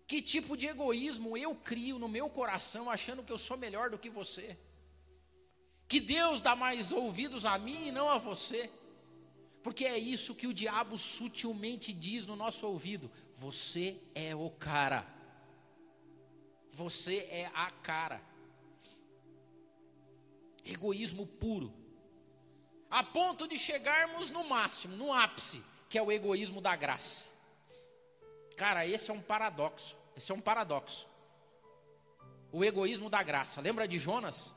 Que 0.06 0.20
tipo 0.20 0.56
de 0.56 0.66
egoísmo 0.66 1.36
eu 1.36 1.54
crio 1.54 1.98
no 1.98 2.08
meu 2.08 2.28
coração 2.28 2.90
achando 2.90 3.22
que 3.22 3.32
eu 3.32 3.38
sou 3.38 3.56
melhor 3.56 3.90
do 3.90 3.98
que 3.98 4.10
você? 4.10 4.58
que 5.92 6.00
Deus 6.00 6.40
dá 6.40 6.56
mais 6.56 6.90
ouvidos 6.90 7.44
a 7.44 7.58
mim 7.58 7.88
e 7.88 7.92
não 7.92 8.08
a 8.08 8.16
você. 8.16 8.70
Porque 9.62 9.84
é 9.84 9.98
isso 9.98 10.34
que 10.34 10.46
o 10.46 10.54
diabo 10.54 10.96
sutilmente 10.96 11.92
diz 11.92 12.24
no 12.24 12.34
nosso 12.34 12.66
ouvido: 12.66 13.10
você 13.36 14.00
é 14.14 14.34
o 14.34 14.48
cara. 14.48 15.06
Você 16.72 17.18
é 17.30 17.50
a 17.54 17.70
cara. 17.70 18.20
Egoísmo 20.64 21.26
puro. 21.26 21.72
A 22.90 23.02
ponto 23.02 23.46
de 23.46 23.58
chegarmos 23.58 24.30
no 24.30 24.48
máximo, 24.48 24.96
no 24.96 25.12
ápice, 25.12 25.62
que 25.88 25.98
é 25.98 26.02
o 26.02 26.10
egoísmo 26.10 26.60
da 26.60 26.74
graça. 26.74 27.26
Cara, 28.56 28.86
esse 28.86 29.10
é 29.10 29.14
um 29.14 29.20
paradoxo. 29.20 29.96
Esse 30.16 30.32
é 30.32 30.34
um 30.34 30.40
paradoxo. 30.40 31.06
O 32.50 32.64
egoísmo 32.64 33.10
da 33.10 33.22
graça. 33.22 33.60
Lembra 33.60 33.86
de 33.86 33.98
Jonas? 33.98 34.54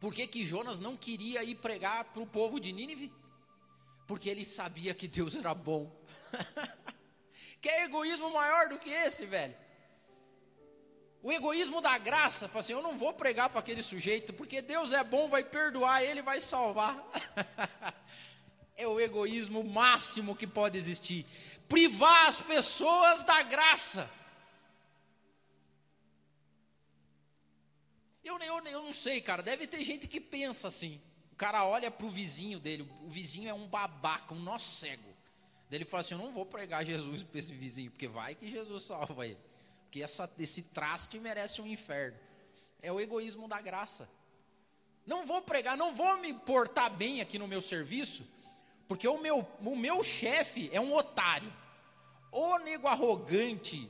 Por 0.00 0.12
que, 0.12 0.26
que 0.26 0.44
Jonas 0.44 0.80
não 0.80 0.96
queria 0.96 1.44
ir 1.44 1.56
pregar 1.56 2.04
para 2.06 2.22
o 2.22 2.26
povo 2.26 2.58
de 2.58 2.72
Nínive? 2.72 3.12
Porque 4.06 4.28
ele 4.28 4.44
sabia 4.44 4.94
que 4.94 5.06
Deus 5.06 5.36
era 5.36 5.54
bom. 5.54 5.94
Quer 7.60 7.84
egoísmo 7.84 8.30
maior 8.32 8.68
do 8.68 8.78
que 8.78 8.90
esse, 8.90 9.24
velho? 9.24 9.54
O 11.22 11.30
egoísmo 11.30 11.80
da 11.80 11.96
graça, 11.98 12.48
fala 12.48 12.60
assim: 12.60 12.72
eu 12.72 12.82
não 12.82 12.98
vou 12.98 13.12
pregar 13.12 13.48
para 13.48 13.60
aquele 13.60 13.82
sujeito, 13.82 14.32
porque 14.32 14.60
Deus 14.60 14.92
é 14.92 15.04
bom, 15.04 15.28
vai 15.28 15.44
perdoar 15.44 16.02
ele, 16.02 16.20
vai 16.20 16.40
salvar. 16.40 16.96
é 18.76 18.86
o 18.88 18.98
egoísmo 18.98 19.62
máximo 19.62 20.34
que 20.34 20.48
pode 20.48 20.76
existir. 20.76 21.24
Privar 21.68 22.26
as 22.26 22.40
pessoas 22.40 23.22
da 23.22 23.40
graça. 23.42 24.10
Eu, 28.24 28.38
eu, 28.40 28.64
eu 28.66 28.82
não 28.82 28.92
sei, 28.92 29.20
cara, 29.20 29.42
deve 29.42 29.66
ter 29.68 29.82
gente 29.82 30.08
que 30.08 30.20
pensa 30.20 30.68
assim. 30.68 31.00
O 31.32 31.36
cara 31.36 31.64
olha 31.64 31.90
para 31.90 32.06
o 32.06 32.10
vizinho 32.10 32.58
dele, 32.58 32.88
o 33.00 33.08
vizinho 33.08 33.48
é 33.48 33.54
um 33.54 33.68
babaca, 33.68 34.34
um 34.34 34.40
nó 34.40 34.58
cego. 34.58 35.12
Ele 35.70 35.84
fala 35.84 36.00
assim: 36.00 36.14
Eu 36.14 36.18
não 36.18 36.32
vou 36.32 36.44
pregar 36.44 36.84
Jesus 36.84 37.22
para 37.22 37.38
esse 37.38 37.52
vizinho, 37.52 37.92
porque 37.92 38.08
vai 38.08 38.34
que 38.34 38.50
Jesus 38.50 38.82
salva 38.82 39.24
ele. 39.24 39.51
Porque 39.92 40.02
essa, 40.02 40.30
esse 40.38 40.62
traste 40.62 41.18
merece 41.18 41.60
um 41.60 41.66
inferno. 41.66 42.16
É 42.80 42.90
o 42.90 42.98
egoísmo 42.98 43.46
da 43.46 43.60
graça. 43.60 44.08
Não 45.04 45.26
vou 45.26 45.42
pregar, 45.42 45.76
não 45.76 45.94
vou 45.94 46.16
me 46.16 46.32
portar 46.32 46.90
bem 46.96 47.20
aqui 47.20 47.38
no 47.38 47.46
meu 47.46 47.60
serviço, 47.60 48.26
porque 48.88 49.06
o 49.06 49.18
meu, 49.18 49.46
o 49.60 49.76
meu 49.76 50.02
chefe 50.02 50.70
é 50.72 50.80
um 50.80 50.94
otário, 50.94 51.52
o 52.30 52.58
nego 52.60 52.88
arrogante. 52.88 53.86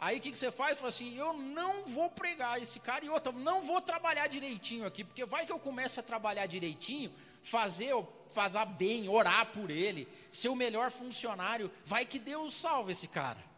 Aí 0.00 0.18
o 0.18 0.20
que, 0.20 0.32
que 0.32 0.36
você 0.38 0.50
faz? 0.50 0.76
Fala 0.76 0.88
assim: 0.88 1.16
eu 1.16 1.32
não 1.32 1.84
vou 1.84 2.10
pregar 2.10 2.60
esse 2.60 2.80
cara 2.80 3.04
e 3.04 3.08
outra, 3.08 3.30
não 3.30 3.62
vou 3.62 3.80
trabalhar 3.80 4.26
direitinho 4.26 4.86
aqui, 4.86 5.04
porque 5.04 5.24
vai 5.24 5.46
que 5.46 5.52
eu 5.52 5.60
comece 5.60 6.00
a 6.00 6.02
trabalhar 6.02 6.46
direitinho, 6.46 7.14
fazer, 7.44 7.94
fazer 8.34 8.66
bem, 8.76 9.08
orar 9.08 9.52
por 9.52 9.70
ele, 9.70 10.08
ser 10.32 10.48
o 10.48 10.56
melhor 10.56 10.90
funcionário, 10.90 11.70
vai 11.86 12.04
que 12.04 12.18
Deus 12.18 12.54
salva 12.54 12.90
esse 12.90 13.06
cara. 13.06 13.49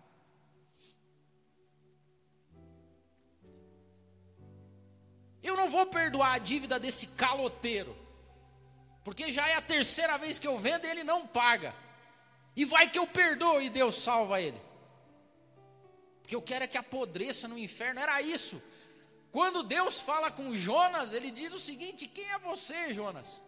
Eu 5.43 5.57
não 5.57 5.69
vou 5.69 5.87
perdoar 5.87 6.35
a 6.35 6.39
dívida 6.39 6.79
desse 6.79 7.09
caloteiro, 7.09 7.97
porque 9.05 9.33
já 9.33 9.49
é 9.49 9.55
a 9.55 9.63
terceira 9.63 10.17
vez 10.17 10.39
que 10.39 10.47
eu 10.47 10.59
vendo 10.59 10.85
e 10.85 10.91
ele 10.91 11.05
não 11.05 11.27
paga. 11.27 11.75
E 12.55 12.65
vai 12.65 12.89
que 12.89 12.99
eu 12.99 13.07
perdoo 13.07 13.61
e 13.61 13.71
Deus 13.71 13.97
salva 13.97 14.41
ele 14.41 14.61
que 16.33 16.37
eu 16.37 16.41
quero 16.41 16.65
é 16.65 16.67
que 16.67 16.79
apodreça 16.79 17.47
no 17.47 17.59
inferno. 17.59 18.01
Era 18.01 18.23
isso. 18.23 18.63
Quando 19.31 19.63
Deus 19.63 20.01
fala 20.01 20.31
com 20.31 20.57
Jonas, 20.57 21.13
ele 21.13 21.31
diz 21.31 21.53
o 21.53 21.59
seguinte: 21.59 22.09
Quem 22.09 22.25
é 22.33 22.39
você, 22.39 22.91
Jonas? 22.91 23.39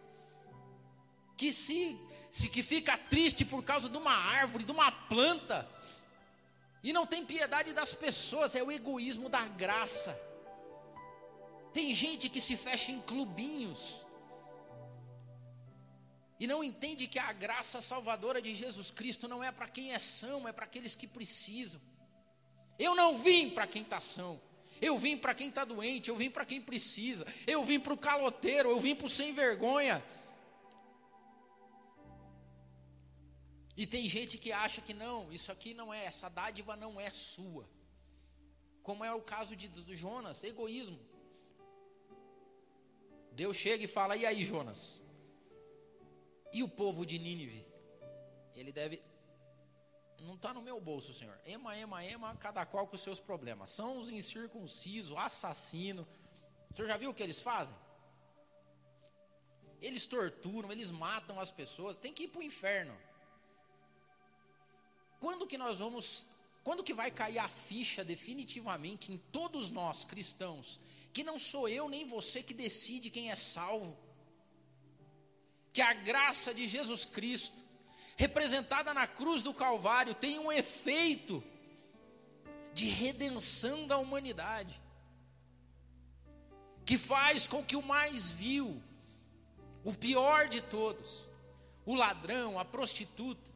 Que 1.35 1.51
se, 1.51 1.99
se 2.29 2.47
que 2.47 2.61
fica 2.61 2.95
triste 2.95 3.43
por 3.43 3.63
causa 3.63 3.89
de 3.89 3.97
uma 3.97 4.13
árvore, 4.13 4.63
de 4.63 4.71
uma 4.71 4.91
planta, 4.91 5.67
e 6.83 6.93
não 6.93 7.07
tem 7.07 7.25
piedade 7.25 7.73
das 7.73 7.91
pessoas, 7.95 8.55
é 8.55 8.61
o 8.61 8.71
egoísmo 8.71 9.29
da 9.29 9.43
graça. 9.45 10.15
Tem 11.75 11.93
gente 11.93 12.29
que 12.29 12.39
se 12.39 12.55
fecha 12.55 12.89
em 12.89 13.01
clubinhos 13.01 14.01
e 16.39 16.47
não 16.47 16.63
entende 16.63 17.05
que 17.05 17.19
a 17.19 17.33
graça 17.33 17.81
salvadora 17.81 18.41
de 18.41 18.55
Jesus 18.55 18.89
Cristo 18.89 19.27
não 19.27 19.43
é 19.43 19.51
para 19.51 19.67
quem 19.67 19.91
é 19.91 19.99
são, 19.99 20.47
é 20.47 20.53
para 20.53 20.63
aqueles 20.63 20.95
que 20.95 21.05
precisam. 21.05 21.81
Eu 22.79 22.95
não 22.95 23.17
vim 23.17 23.49
para 23.49 23.67
quem 23.67 23.81
está 23.81 23.99
são. 23.99 24.39
Eu 24.81 24.97
vim 24.97 25.17
para 25.17 25.35
quem 25.35 25.49
está 25.49 25.65
doente, 25.65 26.07
eu 26.07 26.15
vim 26.15 26.29
para 26.29 26.45
quem 26.45 26.61
precisa, 26.61 27.27
eu 27.45 27.61
vim 27.61 27.79
para 27.79 27.93
o 27.93 27.97
caloteiro, 27.97 28.69
eu 28.69 28.79
vim 28.79 28.95
para 28.95 29.07
o 29.07 29.09
sem 29.09 29.33
vergonha. 29.33 30.01
E 33.75 33.85
tem 33.85 34.07
gente 34.07 34.37
que 34.37 34.53
acha 34.53 34.79
que 34.79 34.93
não, 34.93 35.29
isso 35.33 35.51
aqui 35.51 35.73
não 35.73 35.93
é, 35.93 36.05
essa 36.05 36.29
dádiva 36.29 36.77
não 36.77 37.01
é 37.01 37.09
sua. 37.09 37.69
Como 38.81 39.03
é 39.03 39.13
o 39.13 39.21
caso 39.21 39.57
de, 39.57 39.67
do 39.67 39.93
Jonas, 39.93 40.41
egoísmo. 40.41 41.14
Deus 43.35 43.55
chega 43.55 43.83
e 43.83 43.87
fala: 43.87 44.15
e 44.15 44.25
aí, 44.25 44.43
Jonas? 44.43 45.01
E 46.51 46.63
o 46.63 46.69
povo 46.69 47.05
de 47.05 47.19
Nínive? 47.19 47.65
Ele 48.55 48.71
deve 48.71 49.01
não 50.25 50.35
está 50.35 50.53
no 50.53 50.61
meu 50.61 50.79
bolso, 50.79 51.13
Senhor. 51.13 51.39
Ema, 51.45 51.77
ema, 51.77 52.03
ema, 52.03 52.35
cada 52.37 52.65
qual 52.65 52.87
com 52.87 52.95
os 52.95 53.01
seus 53.01 53.19
problemas. 53.19 53.69
São 53.69 53.97
os 53.97 54.09
incircuncisos, 54.09 55.15
assassino. 55.17 56.07
O 56.71 56.75
senhor 56.75 56.87
já 56.87 56.97
viu 56.97 57.11
o 57.11 57.13
que 57.13 57.23
eles 57.23 57.41
fazem? 57.41 57.75
Eles 59.81 60.05
torturam, 60.05 60.71
eles 60.71 60.89
matam 60.89 61.39
as 61.39 61.51
pessoas. 61.51 61.97
Tem 61.97 62.13
que 62.13 62.23
ir 62.23 62.27
para 62.29 62.39
o 62.39 62.43
inferno. 62.43 62.97
Quando 65.19 65.47
que 65.47 65.57
nós 65.57 65.79
vamos, 65.79 66.27
quando 66.63 66.83
que 66.83 66.93
vai 66.93 67.11
cair 67.11 67.37
a 67.37 67.47
ficha 67.47 68.03
definitivamente 68.03 69.11
em 69.11 69.17
todos 69.17 69.69
nós 69.69 70.03
cristãos, 70.03 70.79
que 71.15 71.23
não 71.23 71.39
sou 71.39 71.67
eu 71.69 71.87
nem 71.87 72.05
você 72.05 72.43
que 72.43 72.53
decide 72.53 73.09
quem 73.09 73.31
é 73.31 73.35
salvo? 73.35 73.97
Que 75.71 75.81
a 75.81 75.93
graça 75.93 76.53
de 76.53 76.67
Jesus 76.67 77.05
Cristo 77.05 77.65
representada 78.15 78.93
na 78.93 79.05
cruz 79.05 79.43
do 79.43 79.53
Calvário, 79.53 80.15
tem 80.15 80.39
um 80.39 80.51
efeito 80.51 81.43
de 82.73 82.87
redenção 82.87 83.85
da 83.87 83.97
humanidade, 83.97 84.81
que 86.85 86.97
faz 86.97 87.45
com 87.47 87.63
que 87.63 87.75
o 87.75 87.81
mais 87.81 88.31
vil, 88.31 88.81
o 89.83 89.93
pior 89.93 90.47
de 90.47 90.61
todos, 90.61 91.25
o 91.85 91.93
ladrão, 91.93 92.57
a 92.57 92.65
prostituta, 92.65 93.51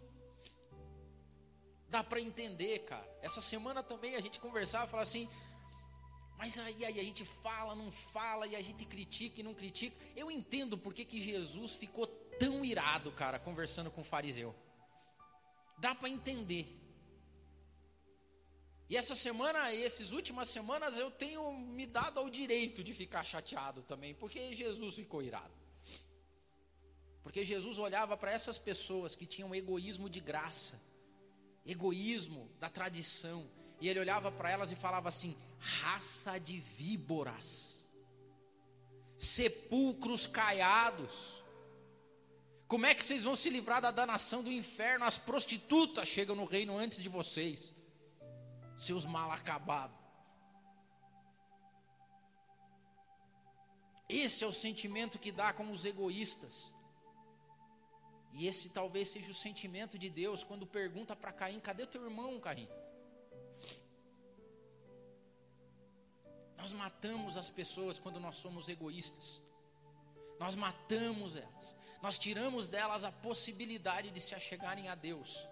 dá 1.89 2.03
para 2.03 2.21
entender, 2.21 2.79
cara. 2.79 3.07
Essa 3.21 3.41
semana 3.41 3.81
também 3.81 4.15
a 4.15 4.21
gente 4.21 4.39
conversava, 4.39 4.87
falava 4.87 5.07
assim, 5.07 5.29
mas 6.39 6.57
aí, 6.57 6.85
aí, 6.85 6.97
a 6.97 7.03
gente 7.03 7.25
fala, 7.25 7.75
não 7.75 7.91
fala, 7.91 8.47
e 8.47 8.55
a 8.55 8.61
gente 8.61 8.85
critica 8.85 9.41
e 9.41 9.43
não 9.43 9.53
critica. 9.53 9.93
Eu 10.15 10.31
entendo 10.31 10.77
porque 10.77 11.03
que 11.03 11.19
Jesus 11.19 11.73
ficou 11.73 12.07
tão 12.39 12.63
irado, 12.63 13.11
cara, 13.11 13.37
conversando 13.37 13.91
com 13.91 13.99
o 13.99 14.05
fariseu. 14.05 14.55
Dá 15.77 15.93
para 15.93 16.07
entender. 16.07 16.65
E 18.89 18.95
essa 18.95 19.17
semana, 19.17 19.75
essas 19.75 20.13
últimas 20.13 20.47
semanas, 20.47 20.97
eu 20.97 21.11
tenho 21.11 21.51
me 21.59 21.85
dado 21.85 22.21
ao 22.21 22.29
direito 22.29 22.85
de 22.85 22.93
ficar 22.93 23.25
chateado 23.25 23.81
também, 23.81 24.15
porque 24.15 24.53
Jesus 24.53 24.95
ficou 24.95 25.21
irado. 25.21 25.53
Porque 27.21 27.43
Jesus 27.43 27.77
olhava 27.77 28.15
para 28.15 28.31
essas 28.31 28.57
pessoas 28.57 29.13
que 29.13 29.25
tinham 29.25 29.53
egoísmo 29.53 30.09
de 30.09 30.21
graça, 30.21 30.81
egoísmo 31.65 32.49
da 32.61 32.69
tradição, 32.69 33.45
e 33.79 33.87
ele 33.87 33.99
olhava 33.99 34.31
para 34.31 34.49
elas 34.49 34.71
e 34.71 34.75
falava 34.75 35.09
assim: 35.09 35.37
raça 35.59 36.39
de 36.39 36.59
víboras, 36.59 37.87
sepulcros 39.17 40.27
caiados. 40.27 41.43
Como 42.67 42.85
é 42.85 42.93
que 42.93 43.03
vocês 43.03 43.23
vão 43.23 43.35
se 43.35 43.49
livrar 43.49 43.81
da 43.81 43.89
danação 43.89 44.43
do 44.43 44.51
inferno? 44.51 45.03
As 45.03 45.17
prostitutas 45.17 46.07
chegam 46.07 46.35
no 46.35 46.45
reino 46.45 46.77
antes 46.77 47.01
de 47.01 47.09
vocês, 47.09 47.73
seus 48.77 49.05
mal 49.05 49.31
acabados. 49.31 49.97
Esse 54.07 54.43
é 54.43 54.47
o 54.47 54.51
sentimento 54.51 55.19
que 55.19 55.31
dá 55.31 55.53
com 55.53 55.71
os 55.71 55.85
egoístas. 55.85 56.73
E 58.33 58.47
esse 58.47 58.69
talvez 58.69 59.07
seja 59.09 59.31
o 59.31 59.33
sentimento 59.33 59.97
de 59.97 60.09
Deus 60.09 60.43
quando 60.43 60.65
pergunta 60.65 61.15
para 61.15 61.31
Caim: 61.31 61.59
cadê 61.59 61.85
teu 61.85 62.03
irmão, 62.03 62.39
Caim? 62.39 62.67
Nós 66.59 66.73
matamos 66.73 67.37
as 67.37 67.49
pessoas 67.49 67.97
quando 67.97 68.19
nós 68.19 68.35
somos 68.35 68.67
egoístas. 68.67 69.41
Nós 70.39 70.55
matamos 70.55 71.35
elas 71.35 71.79
nós 72.01 72.17
tiramos 72.17 72.67
delas 72.67 73.03
a 73.03 73.11
possibilidade 73.11 74.11
de 74.11 74.19
se 74.19 74.33
achegarem 74.33 74.87
a 74.87 74.95
Deus. 74.95 75.45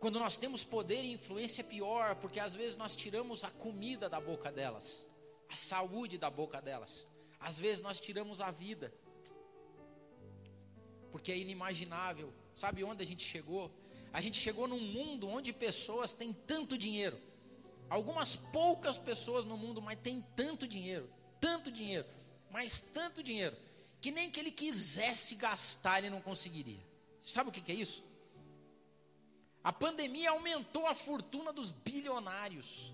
Quando 0.00 0.18
nós 0.18 0.36
temos 0.36 0.64
poder 0.64 1.02
e 1.02 1.12
influência 1.12 1.60
é 1.60 1.64
pior, 1.64 2.16
porque 2.16 2.40
às 2.40 2.54
vezes 2.54 2.76
nós 2.76 2.96
tiramos 2.96 3.44
a 3.44 3.50
comida 3.50 4.08
da 4.08 4.20
boca 4.20 4.50
delas, 4.50 5.06
a 5.48 5.54
saúde 5.54 6.18
da 6.18 6.30
boca 6.30 6.60
delas, 6.60 7.06
às 7.38 7.58
vezes 7.58 7.82
nós 7.82 8.00
tiramos 8.00 8.40
a 8.40 8.50
vida. 8.50 8.92
porque 11.12 11.30
é 11.30 11.38
inimaginável. 11.38 12.32
Sabe 12.56 12.82
onde 12.82 13.04
a 13.04 13.06
gente 13.06 13.24
chegou? 13.24 13.70
A 14.12 14.20
gente 14.20 14.36
chegou 14.36 14.66
num 14.66 14.80
mundo 14.80 15.28
onde 15.28 15.52
pessoas 15.52 16.12
têm 16.12 16.32
tanto 16.32 16.76
dinheiro. 16.76 17.16
Algumas 17.88 18.36
poucas 18.36 18.98
pessoas 18.98 19.44
no 19.44 19.56
mundo, 19.56 19.80
mas 19.80 19.98
tem 19.98 20.22
tanto 20.34 20.66
dinheiro, 20.66 21.08
tanto 21.40 21.70
dinheiro, 21.70 22.06
mas 22.50 22.80
tanto 22.80 23.22
dinheiro, 23.22 23.56
que 24.00 24.10
nem 24.10 24.30
que 24.30 24.40
ele 24.40 24.50
quisesse 24.50 25.34
gastar, 25.34 25.98
ele 25.98 26.10
não 26.10 26.20
conseguiria. 26.20 26.82
Sabe 27.20 27.50
o 27.50 27.52
que, 27.52 27.60
que 27.60 27.72
é 27.72 27.74
isso? 27.74 28.04
A 29.62 29.72
pandemia 29.72 30.30
aumentou 30.30 30.86
a 30.86 30.94
fortuna 30.94 31.52
dos 31.52 31.70
bilionários. 31.70 32.92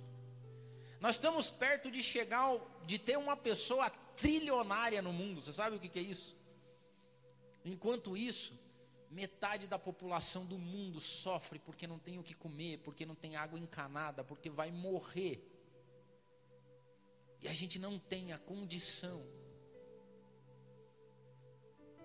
Nós 1.01 1.17
estamos 1.17 1.51
perto 1.51 1.91
de 1.91 2.03
chegar, 2.03 2.57
de 2.87 2.99
ter 2.99 3.19
uma 3.19 3.37
pessoa 3.37 3.91
trilionária 4.17 5.01
no 5.03 5.13
mundo. 5.13 5.41
Você 5.41 5.53
sabe 5.53 5.77
o 5.77 5.81
que, 5.81 5.89
que 5.89 5.99
é 5.99 6.03
isso? 6.03 6.37
Enquanto 7.65 8.17
isso, 8.17 8.53
metade 9.11 9.67
da 9.67 9.79
população 9.79 10.47
do 10.47 10.57
mundo 10.57 11.01
sofre 11.01 11.59
porque 11.59 11.87
não 11.87 11.99
tem 11.99 12.19
o 12.19 12.23
que 12.23 12.35
comer, 12.35 12.79
porque 12.79 13.05
não 13.05 13.15
tem 13.15 13.37
água 13.37 13.59
encanada, 13.59 14.23
porque 14.23 14.49
vai 14.49 14.71
morrer. 14.71 15.45
E 17.43 17.49
a 17.49 17.53
gente 17.53 17.79
não 17.79 17.99
tem 17.99 18.33
a 18.33 18.39
condição. 18.39 19.27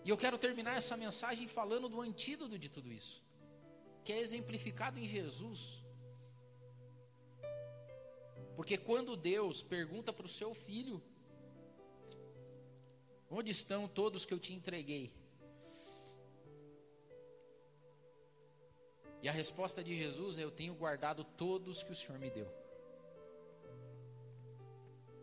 E 0.03 0.09
eu 0.09 0.17
quero 0.17 0.37
terminar 0.37 0.77
essa 0.77 0.97
mensagem 0.97 1.47
falando 1.47 1.87
do 1.87 2.01
antídoto 2.01 2.57
de 2.57 2.69
tudo 2.69 2.91
isso, 2.91 3.23
que 4.03 4.11
é 4.11 4.19
exemplificado 4.19 4.99
em 4.99 5.05
Jesus. 5.05 5.83
Porque 8.55 8.77
quando 8.77 9.15
Deus 9.15 9.61
pergunta 9.61 10.13
para 10.13 10.25
o 10.25 10.29
seu 10.29 10.53
filho: 10.53 11.03
Onde 13.29 13.51
estão 13.51 13.87
todos 13.87 14.25
que 14.25 14.33
eu 14.33 14.39
te 14.39 14.53
entreguei? 14.53 15.13
E 19.25 19.27
a 19.27 19.31
resposta 19.31 19.83
de 19.83 19.95
Jesus 19.95 20.37
é: 20.37 20.43
Eu 20.43 20.51
tenho 20.51 20.75
guardado 20.75 21.23
todos 21.23 21.81
que 21.81 21.91
o 21.91 21.95
Senhor 21.95 22.19
me 22.19 22.29
deu. 22.29 22.47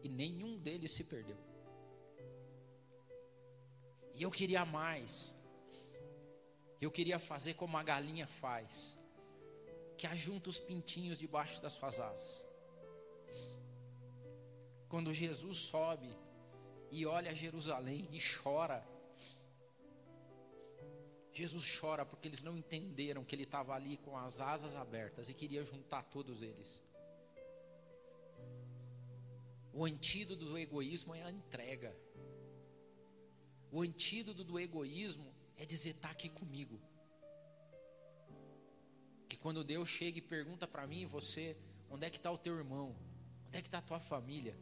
E 0.03 0.09
nenhum 0.09 0.59
deles 0.59 0.91
se 0.91 1.05
perdeu. 1.05 1.37
E 4.13 4.21
eu 4.21 4.29
queria 4.29 4.65
mais. 4.65 5.33
Eu 6.81 6.91
queria 6.91 7.21
fazer 7.21 7.55
como 7.55 7.77
a 7.77 7.83
galinha 7.85 8.27
faz, 8.27 8.99
que 9.97 10.09
ajunta 10.09 10.51
os 10.51 10.59
pintinhos 10.59 11.17
debaixo 11.17 11.63
das 11.63 11.75
suas 11.75 12.01
asas. 12.01 12.45
Quando 14.89 15.13
Jesus 15.13 15.59
sobe 15.59 16.13
e 16.91 17.07
olha 17.07 17.33
Jerusalém 17.33 18.09
e 18.11 18.19
chora, 18.21 18.85
Jesus 21.33 21.79
chora 21.79 22.05
porque 22.05 22.29
eles 22.29 22.43
não 22.43 22.57
entenderam 22.57 23.25
que 23.25 23.35
ele 23.35 23.45
estava 23.45 23.75
ali 23.75 23.97
com 23.97 24.17
as 24.17 24.41
asas 24.41 24.77
abertas 24.77 25.29
e 25.29 25.35
queria 25.35 25.65
juntar 25.65 26.03
todos 26.05 26.43
eles. 26.43 26.83
O 29.73 29.87
antídoto 29.87 30.45
do 30.45 30.59
egoísmo 30.59 31.15
é 31.15 31.23
a 31.23 31.31
entrega. 31.31 31.97
O 33.71 33.81
antídoto 33.81 34.45
do 34.45 34.61
egoísmo 34.61 35.35
é 35.57 35.65
dizer: 35.65 35.91
está 35.91 36.11
aqui 36.11 36.29
comigo. 36.29 36.79
Que 39.27 39.39
quando 39.39 39.65
Deus 39.65 39.89
chega 39.89 40.19
e 40.19 40.23
pergunta 40.23 40.69
para 40.69 40.87
mim, 40.87 41.07
você, 41.07 41.57
onde 41.89 42.07
é 42.07 42.11
que 42.11 42.19
está 42.19 42.31
o 42.31 42.37
teu 42.37 42.55
irmão? 42.59 42.95
Onde 43.47 43.57
é 43.57 43.63
que 43.63 43.69
está 43.69 43.79
a 43.79 43.83
tua 43.83 43.99
família? 43.99 44.55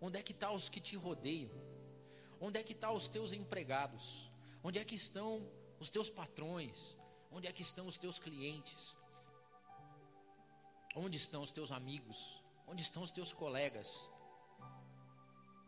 Onde 0.00 0.18
é 0.18 0.22
que 0.22 0.32
estão 0.32 0.50
tá 0.50 0.54
os 0.54 0.68
que 0.68 0.80
te 0.80 0.96
rodeiam? 0.96 1.50
Onde 2.38 2.60
é 2.60 2.62
que 2.62 2.72
estão 2.72 2.90
tá 2.90 2.96
os 2.96 3.08
teus 3.08 3.32
empregados? 3.32 4.27
Onde 4.62 4.78
é 4.78 4.84
que 4.84 4.94
estão 4.94 5.50
os 5.78 5.88
teus 5.88 6.08
patrões? 6.10 6.96
Onde 7.30 7.46
é 7.46 7.52
que 7.52 7.62
estão 7.62 7.86
os 7.86 7.98
teus 7.98 8.18
clientes? 8.18 8.96
Onde 10.96 11.16
estão 11.16 11.42
os 11.42 11.50
teus 11.50 11.70
amigos? 11.70 12.42
Onde 12.66 12.82
estão 12.82 13.02
os 13.02 13.10
teus 13.10 13.32
colegas? 13.32 14.08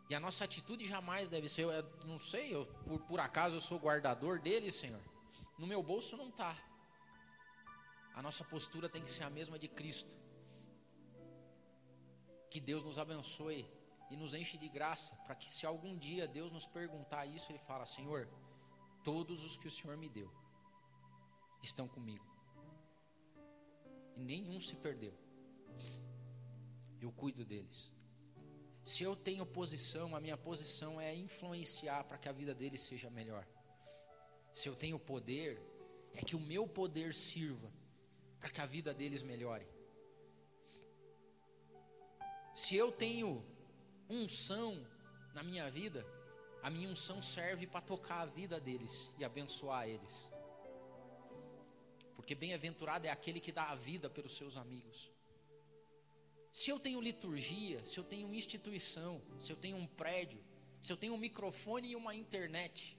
E 0.09 0.14
a 0.14 0.18
nossa 0.18 0.44
atitude 0.44 0.85
jamais 0.87 1.29
deve 1.29 1.48
ser, 1.48 1.62
eu 1.62 1.83
não 2.05 2.18
sei, 2.18 2.53
eu, 2.53 2.66
por, 2.85 3.00
por 3.03 3.20
acaso 3.20 3.57
eu 3.57 3.61
sou 3.61 3.79
guardador 3.79 4.40
deles, 4.40 4.74
Senhor. 4.74 5.00
No 5.57 5.68
meu 5.68 5.83
bolso 5.83 6.16
não 6.16 6.31
está. 6.31 6.59
A 8.14 8.20
nossa 8.20 8.44
postura 8.44 8.88
tem 8.88 9.03
que 9.03 9.11
ser 9.11 9.22
a 9.22 9.31
mesma 9.31 9.57
de 9.57 9.68
Cristo. 9.68 10.16
Que 12.50 12.61
Deus 12.61 12.85
nos 12.85 12.98
abençoe 12.98 13.64
e 14.11 14.16
nos 14.16 14.35
enche 14.35 14.59
de 14.59 14.68
graça, 14.68 15.14
para 15.24 15.37
que 15.37 15.48
se 15.48 15.64
algum 15.64 15.96
dia 15.96 16.26
Deus 16.26 16.50
nos 16.50 16.66
perguntar 16.66 17.24
isso, 17.26 17.53
Ele 17.53 17.61
fala, 17.61 17.87
Senhor, 17.87 18.29
Todos 19.03 19.43
os 19.43 19.57
que 19.57 19.67
o 19.67 19.71
Senhor 19.71 19.97
me 19.97 20.09
deu 20.09 20.31
estão 21.63 21.89
comigo. 21.89 22.25
E 24.15 24.21
nenhum 24.21 24.61
se 24.61 24.77
perdeu. 24.77 25.15
Eu 27.01 27.11
cuido 27.13 27.45
deles. 27.45 27.91
Se 28.85 29.03
eu 29.03 29.15
tenho 29.15 29.47
posição, 29.47 30.17
a 30.17 30.21
minha 30.21 30.37
posição 30.37 31.01
é 31.01 31.15
influenciar 31.15 32.05
para 32.05 32.19
que 32.19 32.29
a 32.29 32.33
vida 32.33 32.55
deles 32.55 32.83
seja 32.83 33.11
melhor. 33.11 33.47
Se 34.53 34.69
eu 34.69 34.75
tenho 34.75 34.99
poder, 34.99 35.61
é 36.15 36.23
que 36.23 36.35
o 36.35 36.41
meu 36.41 36.67
poder 36.67 37.15
sirva 37.15 37.71
para 38.39 38.51
que 38.51 38.61
a 38.61 38.67
vida 38.67 38.93
deles 38.93 39.23
melhore. 39.23 39.67
Se 42.55 42.75
eu 42.75 42.91
tenho 42.91 43.45
unção 44.09 44.85
na 45.35 45.43
minha 45.43 45.71
vida, 45.71 46.05
a 46.62 46.70
minha 46.70 46.88
unção 46.88 47.23
serve 47.23 47.66
para 47.66 47.81
tocar 47.81 48.20
a 48.20 48.27
vida 48.27 48.61
deles 48.61 49.09
e 49.18 49.25
abençoar 49.25 49.88
eles. 49.88 50.31
Porque 52.14 52.35
bem-aventurado 52.35 53.07
é 53.07 53.11
aquele 53.11 53.40
que 53.40 53.51
dá 53.51 53.70
a 53.70 53.75
vida 53.75 54.11
pelos 54.11 54.37
seus 54.37 54.57
amigos. 54.57 55.11
Se 56.53 56.68
eu 56.68 56.79
tenho 56.79 57.01
liturgia, 57.01 57.85
se 57.85 57.99
eu 57.99 58.05
tenho 58.05 58.35
instituição, 58.35 59.23
se 59.38 59.51
eu 59.51 59.57
tenho 59.57 59.77
um 59.77 59.87
prédio, 59.87 60.44
se 60.81 60.92
eu 60.92 60.96
tenho 60.96 61.14
um 61.14 61.18
microfone 61.18 61.90
e 61.90 61.96
uma 61.96 62.14
internet, 62.14 62.99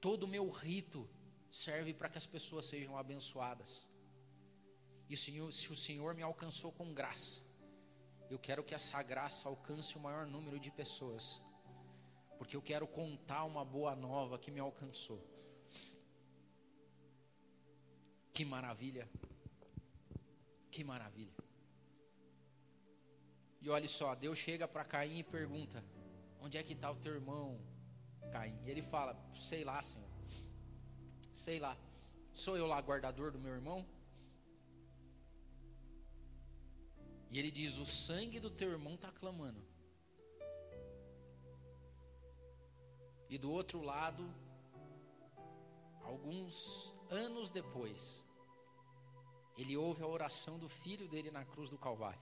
todo 0.00 0.24
o 0.24 0.28
meu 0.28 0.48
rito 0.48 1.08
serve 1.50 1.94
para 1.94 2.08
que 2.08 2.18
as 2.18 2.26
pessoas 2.26 2.64
sejam 2.64 2.98
abençoadas. 2.98 3.88
E 5.08 5.16
Senhor, 5.16 5.52
se 5.52 5.70
o 5.70 5.76
Senhor 5.76 6.14
me 6.14 6.22
alcançou 6.22 6.72
com 6.72 6.92
graça, 6.92 7.40
eu 8.28 8.38
quero 8.38 8.64
que 8.64 8.74
essa 8.74 9.00
graça 9.02 9.48
alcance 9.48 9.96
o 9.96 10.00
maior 10.00 10.26
número 10.26 10.58
de 10.58 10.70
pessoas 10.70 11.40
porque 12.38 12.56
eu 12.56 12.62
quero 12.62 12.86
contar 12.86 13.44
uma 13.44 13.64
boa 13.64 13.94
nova 13.94 14.38
que 14.38 14.50
me 14.50 14.60
alcançou. 14.60 15.20
Que 18.32 18.44
maravilha! 18.44 19.08
Que 20.70 20.84
maravilha! 20.84 21.34
E 23.60 23.68
olha 23.70 23.88
só, 23.88 24.14
Deus 24.14 24.38
chega 24.38 24.68
para 24.68 24.84
Caim 24.84 25.18
e 25.18 25.24
pergunta: 25.24 25.84
Onde 26.40 26.56
é 26.56 26.62
que 26.62 26.72
está 26.72 26.90
o 26.90 26.96
teu 26.96 27.14
irmão, 27.14 27.58
Caim? 28.30 28.58
E 28.64 28.70
ele 28.70 28.82
fala: 28.82 29.16
Sei 29.34 29.64
lá, 29.64 29.82
Senhor. 29.82 30.08
Sei 31.34 31.58
lá. 31.58 31.76
Sou 32.32 32.56
eu 32.56 32.66
lá 32.66 32.78
guardador 32.80 33.32
do 33.32 33.38
meu 33.38 33.52
irmão? 33.52 33.86
E 37.30 37.38
ele 37.38 37.50
diz: 37.50 37.78
O 37.78 37.86
sangue 37.86 38.38
do 38.38 38.50
teu 38.50 38.70
irmão 38.70 38.94
está 38.94 39.10
clamando. 39.10 39.64
E 43.28 43.36
do 43.38 43.50
outro 43.50 43.82
lado, 43.82 44.32
alguns 46.02 46.96
anos 47.10 47.50
depois, 47.50 48.24
ele 49.56 49.76
ouve 49.76 50.02
a 50.02 50.06
oração 50.06 50.58
do 50.58 50.68
filho 50.68 51.08
dele 51.08 51.30
na 51.30 51.44
cruz 51.44 51.68
do 51.70 51.78
Calvário: 51.78 52.20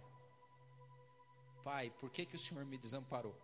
Pai, 1.63 1.91
por 1.91 2.11
que, 2.11 2.25
que 2.25 2.37
o 2.37 2.39
Senhor 2.39 2.65
me 2.65 2.79
desamparou? 2.79 3.37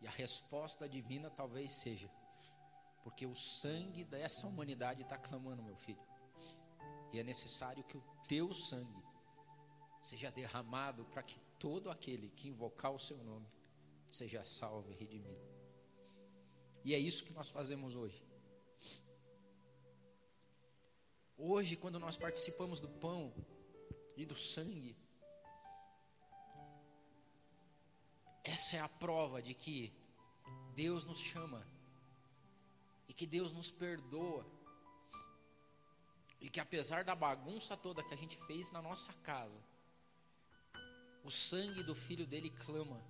E 0.00 0.06
a 0.06 0.10
resposta 0.10 0.88
divina 0.88 1.30
talvez 1.30 1.72
seja: 1.72 2.10
Porque 3.02 3.26
o 3.26 3.34
sangue 3.34 4.04
dessa 4.04 4.46
humanidade 4.46 5.02
está 5.02 5.16
clamando, 5.16 5.62
meu 5.62 5.76
filho. 5.76 6.06
E 7.12 7.18
é 7.18 7.22
necessário 7.22 7.84
que 7.84 7.96
o 7.96 8.04
teu 8.26 8.52
sangue 8.52 9.02
seja 10.02 10.30
derramado 10.30 11.04
para 11.06 11.22
que 11.22 11.40
todo 11.58 11.90
aquele 11.90 12.30
que 12.30 12.48
invocar 12.48 12.92
o 12.92 12.98
seu 12.98 13.18
nome 13.24 13.46
seja 14.10 14.44
salvo 14.44 14.90
e 14.90 14.94
redimido. 14.94 15.40
E 16.84 16.94
é 16.94 16.98
isso 16.98 17.24
que 17.24 17.32
nós 17.32 17.48
fazemos 17.48 17.94
hoje. 17.94 18.26
Hoje, 21.36 21.76
quando 21.76 21.98
nós 21.98 22.16
participamos 22.16 22.80
do 22.80 22.88
pão 22.88 23.32
e 24.16 24.24
do 24.24 24.34
sangue, 24.34 24.96
essa 28.42 28.76
é 28.76 28.80
a 28.80 28.88
prova 28.88 29.42
de 29.42 29.54
que 29.54 29.92
Deus 30.74 31.04
nos 31.04 31.20
chama 31.20 31.66
e 33.08 33.12
que 33.12 33.26
Deus 33.26 33.52
nos 33.52 33.70
perdoa. 33.70 34.46
E 36.40 36.48
que 36.48 36.60
apesar 36.60 37.04
da 37.04 37.14
bagunça 37.14 37.76
toda 37.76 38.02
que 38.02 38.14
a 38.14 38.16
gente 38.16 38.36
fez 38.46 38.70
na 38.70 38.80
nossa 38.80 39.12
casa, 39.14 39.60
o 41.28 41.30
sangue 41.30 41.82
do 41.82 41.94
filho 41.94 42.26
dele 42.26 42.50
clama 42.64 43.00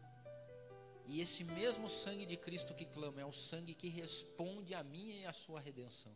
E 1.07 1.21
esse 1.25 1.43
mesmo 1.45 1.89
sangue 1.89 2.27
de 2.27 2.37
Cristo 2.37 2.75
que 2.79 2.85
clama 2.85 3.21
é 3.21 3.25
o 3.25 3.33
sangue 3.33 3.75
que 3.81 3.89
responde 3.89 4.75
a 4.75 4.83
minha 4.95 5.17
e 5.23 5.27
a 5.27 5.33
sua 5.33 5.61
redenção. 5.69 6.15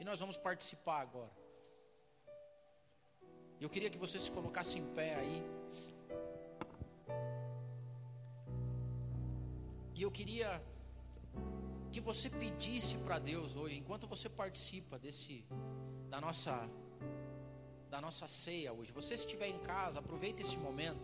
E 0.00 0.04
nós 0.08 0.18
vamos 0.18 0.36
participar 0.36 1.00
agora. 1.02 1.36
Eu 3.60 3.68
queria 3.68 3.90
que 3.92 4.00
você 4.04 4.18
se 4.18 4.30
colocasse 4.30 4.78
em 4.78 4.86
pé 4.94 5.10
aí. 5.20 5.38
E 9.94 10.02
eu 10.02 10.10
queria 10.10 10.50
que 11.92 12.00
você 12.00 12.28
pedisse 12.30 12.96
para 12.98 13.18
Deus 13.18 13.56
hoje, 13.56 13.76
enquanto 13.76 14.06
você 14.14 14.28
participa 14.28 14.98
desse 14.98 15.44
da 16.08 16.20
nossa 16.20 16.54
da 17.90 18.00
nossa 18.00 18.28
ceia 18.28 18.72
hoje. 18.72 18.92
Você 18.92 19.16
se 19.16 19.24
estiver 19.24 19.48
em 19.48 19.58
casa, 19.60 19.98
aproveite 19.98 20.42
esse 20.42 20.56
momento. 20.56 21.00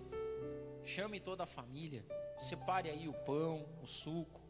Chame 0.85 1.18
toda 1.18 1.45
a 1.45 1.47
família, 1.47 2.05
separe 2.37 2.91
aí 2.91 3.09
o 3.09 3.12
pão, 3.12 3.66
o 3.82 3.87
suco. 3.87 4.41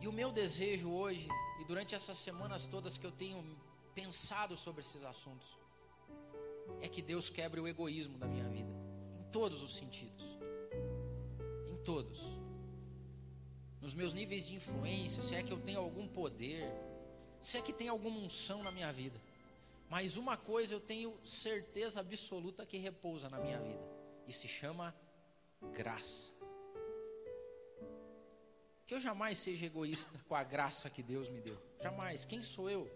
E 0.00 0.06
o 0.06 0.12
meu 0.12 0.30
desejo 0.30 0.90
hoje 0.90 1.26
e 1.60 1.64
durante 1.64 1.94
essas 1.94 2.18
semanas 2.18 2.66
todas 2.66 2.98
que 2.98 3.06
eu 3.06 3.12
tenho 3.12 3.42
pensado 3.94 4.56
sobre 4.56 4.82
esses 4.82 5.02
assuntos 5.02 5.56
é 6.80 6.88
que 6.88 7.00
Deus 7.00 7.30
quebre 7.30 7.60
o 7.60 7.68
egoísmo 7.68 8.18
da 8.18 8.26
minha 8.26 8.48
vida, 8.48 8.68
em 9.14 9.22
todos 9.30 9.62
os 9.62 9.74
sentidos. 9.74 10.38
Em 11.66 11.76
todos. 11.76 12.38
Nos 13.80 13.94
meus 13.94 14.12
níveis 14.12 14.46
de 14.46 14.54
influência, 14.54 15.22
se 15.22 15.34
é 15.34 15.42
que 15.42 15.52
eu 15.52 15.60
tenho 15.60 15.80
algum 15.80 16.06
poder, 16.08 16.70
se 17.44 17.58
é 17.58 17.62
que 17.62 17.74
tem 17.74 17.88
alguma 17.88 18.18
unção 18.20 18.62
na 18.62 18.72
minha 18.72 18.90
vida. 18.90 19.20
Mas 19.90 20.16
uma 20.16 20.34
coisa 20.34 20.72
eu 20.72 20.80
tenho 20.80 21.14
certeza 21.22 22.00
absoluta 22.00 22.64
que 22.64 22.78
repousa 22.78 23.28
na 23.28 23.38
minha 23.38 23.60
vida, 23.60 23.86
e 24.26 24.32
se 24.32 24.48
chama 24.48 24.96
graça. 25.70 26.32
Que 28.86 28.94
eu 28.94 29.00
jamais 29.00 29.36
seja 29.36 29.66
egoísta 29.66 30.10
com 30.26 30.34
a 30.34 30.42
graça 30.42 30.88
que 30.88 31.02
Deus 31.02 31.28
me 31.28 31.40
deu. 31.42 31.60
Jamais. 31.82 32.24
Quem 32.24 32.42
sou 32.42 32.70
eu? 32.70 32.90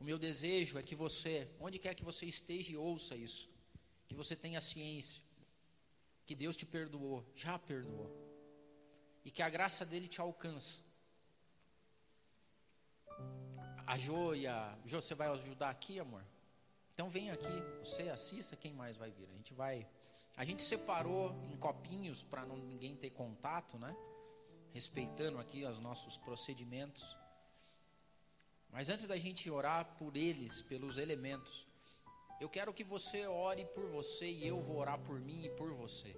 O 0.00 0.04
meu 0.04 0.18
desejo 0.18 0.76
é 0.76 0.82
que 0.82 0.96
você, 0.96 1.48
onde 1.60 1.78
quer 1.78 1.94
que 1.94 2.04
você 2.04 2.26
esteja 2.26 2.72
e 2.72 2.76
ouça 2.76 3.14
isso, 3.14 3.48
que 4.08 4.14
você 4.14 4.34
tenha 4.34 4.60
ciência 4.60 5.22
que 6.26 6.34
Deus 6.34 6.56
te 6.56 6.66
perdoou, 6.66 7.24
já 7.34 7.58
perdoou, 7.60 8.10
e 9.24 9.30
que 9.30 9.42
a 9.42 9.48
graça 9.48 9.86
dele 9.86 10.08
te 10.08 10.20
alcança 10.20 10.89
a 13.90 13.98
Jo 13.98 14.36
e 14.36 14.46
a. 14.46 14.78
Jo, 14.86 15.02
você 15.02 15.16
vai 15.16 15.26
ajudar 15.28 15.68
aqui, 15.68 15.98
amor? 15.98 16.24
Então 16.92 17.10
vem 17.10 17.32
aqui, 17.32 17.60
você 17.82 18.08
assista, 18.08 18.54
quem 18.54 18.72
mais 18.72 18.96
vai 18.96 19.10
vir? 19.10 19.28
A 19.28 19.36
gente 19.36 19.52
vai. 19.52 19.84
A 20.36 20.44
gente 20.44 20.62
separou 20.62 21.34
em 21.50 21.56
copinhos 21.56 22.22
para 22.22 22.46
ninguém 22.46 22.94
ter 22.94 23.10
contato, 23.10 23.76
né? 23.78 23.96
Respeitando 24.72 25.38
aqui 25.38 25.64
os 25.64 25.80
nossos 25.80 26.16
procedimentos. 26.16 27.16
Mas 28.70 28.88
antes 28.88 29.08
da 29.08 29.16
gente 29.16 29.50
orar 29.50 29.84
por 29.98 30.16
eles, 30.16 30.62
pelos 30.62 30.96
elementos, 30.96 31.66
eu 32.40 32.48
quero 32.48 32.72
que 32.72 32.84
você 32.84 33.26
ore 33.26 33.64
por 33.74 33.86
você 33.86 34.30
e 34.30 34.46
eu 34.46 34.60
vou 34.60 34.76
orar 34.76 35.00
por 35.00 35.18
mim 35.18 35.46
e 35.46 35.50
por 35.50 35.72
você. 35.72 36.14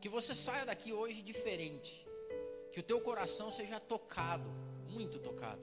Que 0.00 0.08
você 0.08 0.34
saia 0.34 0.66
daqui 0.66 0.92
hoje 0.92 1.22
diferente. 1.22 2.04
Que 2.72 2.80
o 2.80 2.82
teu 2.82 3.00
coração 3.00 3.52
seja 3.52 3.78
tocado 3.78 4.50
muito 4.90 5.18
tocado. 5.18 5.62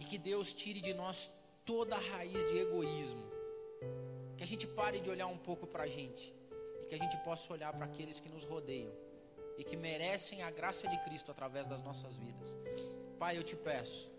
E 0.00 0.04
que 0.04 0.18
Deus 0.18 0.52
tire 0.52 0.80
de 0.80 0.92
nós 0.94 1.30
toda 1.64 1.94
a 1.96 1.98
raiz 1.98 2.42
de 2.50 2.58
egoísmo. 2.58 3.30
Que 4.36 4.44
a 4.44 4.46
gente 4.46 4.66
pare 4.66 5.00
de 5.00 5.10
olhar 5.10 5.26
um 5.26 5.38
pouco 5.38 5.66
para 5.66 5.84
a 5.84 5.86
gente. 5.86 6.34
E 6.82 6.86
que 6.86 6.94
a 6.94 6.98
gente 6.98 7.16
possa 7.18 7.52
olhar 7.52 7.72
para 7.72 7.84
aqueles 7.84 8.18
que 8.18 8.28
nos 8.28 8.44
rodeiam. 8.44 8.92
E 9.56 9.64
que 9.64 9.76
merecem 9.76 10.42
a 10.42 10.50
graça 10.50 10.88
de 10.88 10.98
Cristo 11.04 11.30
através 11.30 11.66
das 11.66 11.82
nossas 11.82 12.16
vidas. 12.16 12.56
Pai, 13.18 13.36
eu 13.36 13.44
te 13.44 13.54
peço. 13.54 14.09